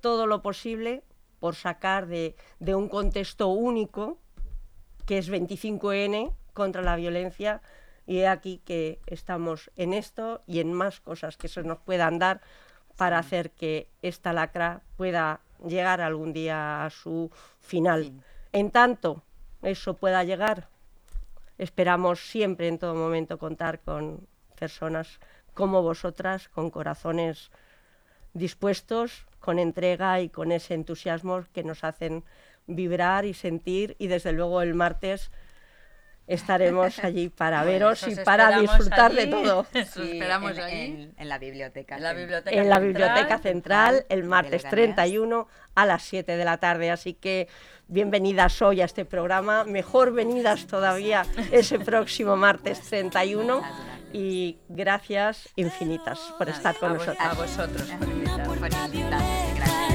todo 0.00 0.26
lo 0.26 0.42
posible 0.42 1.02
por 1.40 1.54
sacar 1.54 2.06
de, 2.06 2.34
un 2.74 2.88
contexto 2.88 3.48
único, 3.48 4.18
que 5.06 5.18
es 5.18 5.30
25N, 5.30 6.32
contra 6.52 6.82
la 6.82 6.96
violencia, 6.96 7.62
y 8.06 8.24
aquí 8.24 8.60
que 8.64 9.00
estamos 9.06 9.70
en 9.76 9.92
esto 9.94 10.42
y 10.46 10.60
en 10.60 10.72
más 10.72 11.00
cosas 11.00 11.36
que 11.36 11.48
se 11.48 11.62
nos 11.62 11.78
puedan 11.78 12.18
dar 12.18 12.40
para 12.96 13.18
hacer 13.18 13.50
que 13.52 13.88
esta 14.02 14.32
lacra 14.32 14.82
pueda 14.96 15.40
llegar 15.66 16.00
algún 16.00 16.32
día 16.32 16.84
a 16.84 16.90
su 16.90 17.30
final. 17.60 18.12
En 18.52 18.70
tanto 18.70 19.22
eso 19.62 19.94
pueda 19.94 20.24
llegar, 20.24 20.68
esperamos 21.56 22.20
siempre 22.20 22.68
en 22.68 22.78
todo 22.78 22.94
momento 22.94 23.38
contar 23.38 23.80
con 23.80 24.26
personas 24.58 25.20
como 25.60 25.82
vosotras, 25.82 26.48
con 26.48 26.70
corazones 26.70 27.50
dispuestos, 28.32 29.26
con 29.40 29.58
entrega 29.58 30.22
y 30.22 30.30
con 30.30 30.52
ese 30.52 30.72
entusiasmo 30.72 31.44
que 31.52 31.64
nos 31.64 31.84
hacen 31.84 32.24
vibrar 32.66 33.26
y 33.26 33.34
sentir. 33.34 33.94
Y 33.98 34.06
desde 34.06 34.32
luego 34.32 34.62
el 34.62 34.72
martes 34.72 35.30
estaremos 36.30 36.98
allí 37.04 37.28
para 37.28 37.64
veros 37.64 38.06
y 38.06 38.14
para 38.16 38.58
disfrutar 38.58 39.12
de 39.12 39.26
todo. 39.26 39.66
esperamos 39.74 40.52
en, 40.52 40.60
allí. 40.60 41.12
En, 41.16 41.28
la 41.28 41.38
biblioteca. 41.38 41.96
En 41.96 42.02
la 42.02 42.12
biblioteca, 42.14 42.56
en 42.56 42.68
la 42.68 42.78
biblioteca 42.78 43.38
central, 43.38 44.06
el 44.08 44.24
martes 44.24 44.62
31 44.62 45.48
a 45.74 45.86
las 45.86 46.02
7 46.02 46.36
de 46.36 46.44
la 46.44 46.58
tarde. 46.58 46.90
Así 46.90 47.14
que 47.14 47.48
bienvenidas 47.88 48.62
hoy 48.62 48.80
a 48.80 48.84
este 48.84 49.04
programa. 49.04 49.64
Mejor 49.64 50.12
venidas 50.12 50.66
todavía 50.66 51.24
ese 51.50 51.78
próximo 51.78 52.36
martes 52.36 52.80
31 52.82 53.62
y 54.12 54.58
gracias 54.68 55.48
infinitas 55.56 56.18
por 56.38 56.48
estar 56.48 56.76
con 56.76 56.94
nosotros. 56.94 57.18
A 57.20 57.34
vosotros 57.34 57.88
por 57.98 58.08
invitarnos. 58.08 58.60
Gracias. 58.60 59.89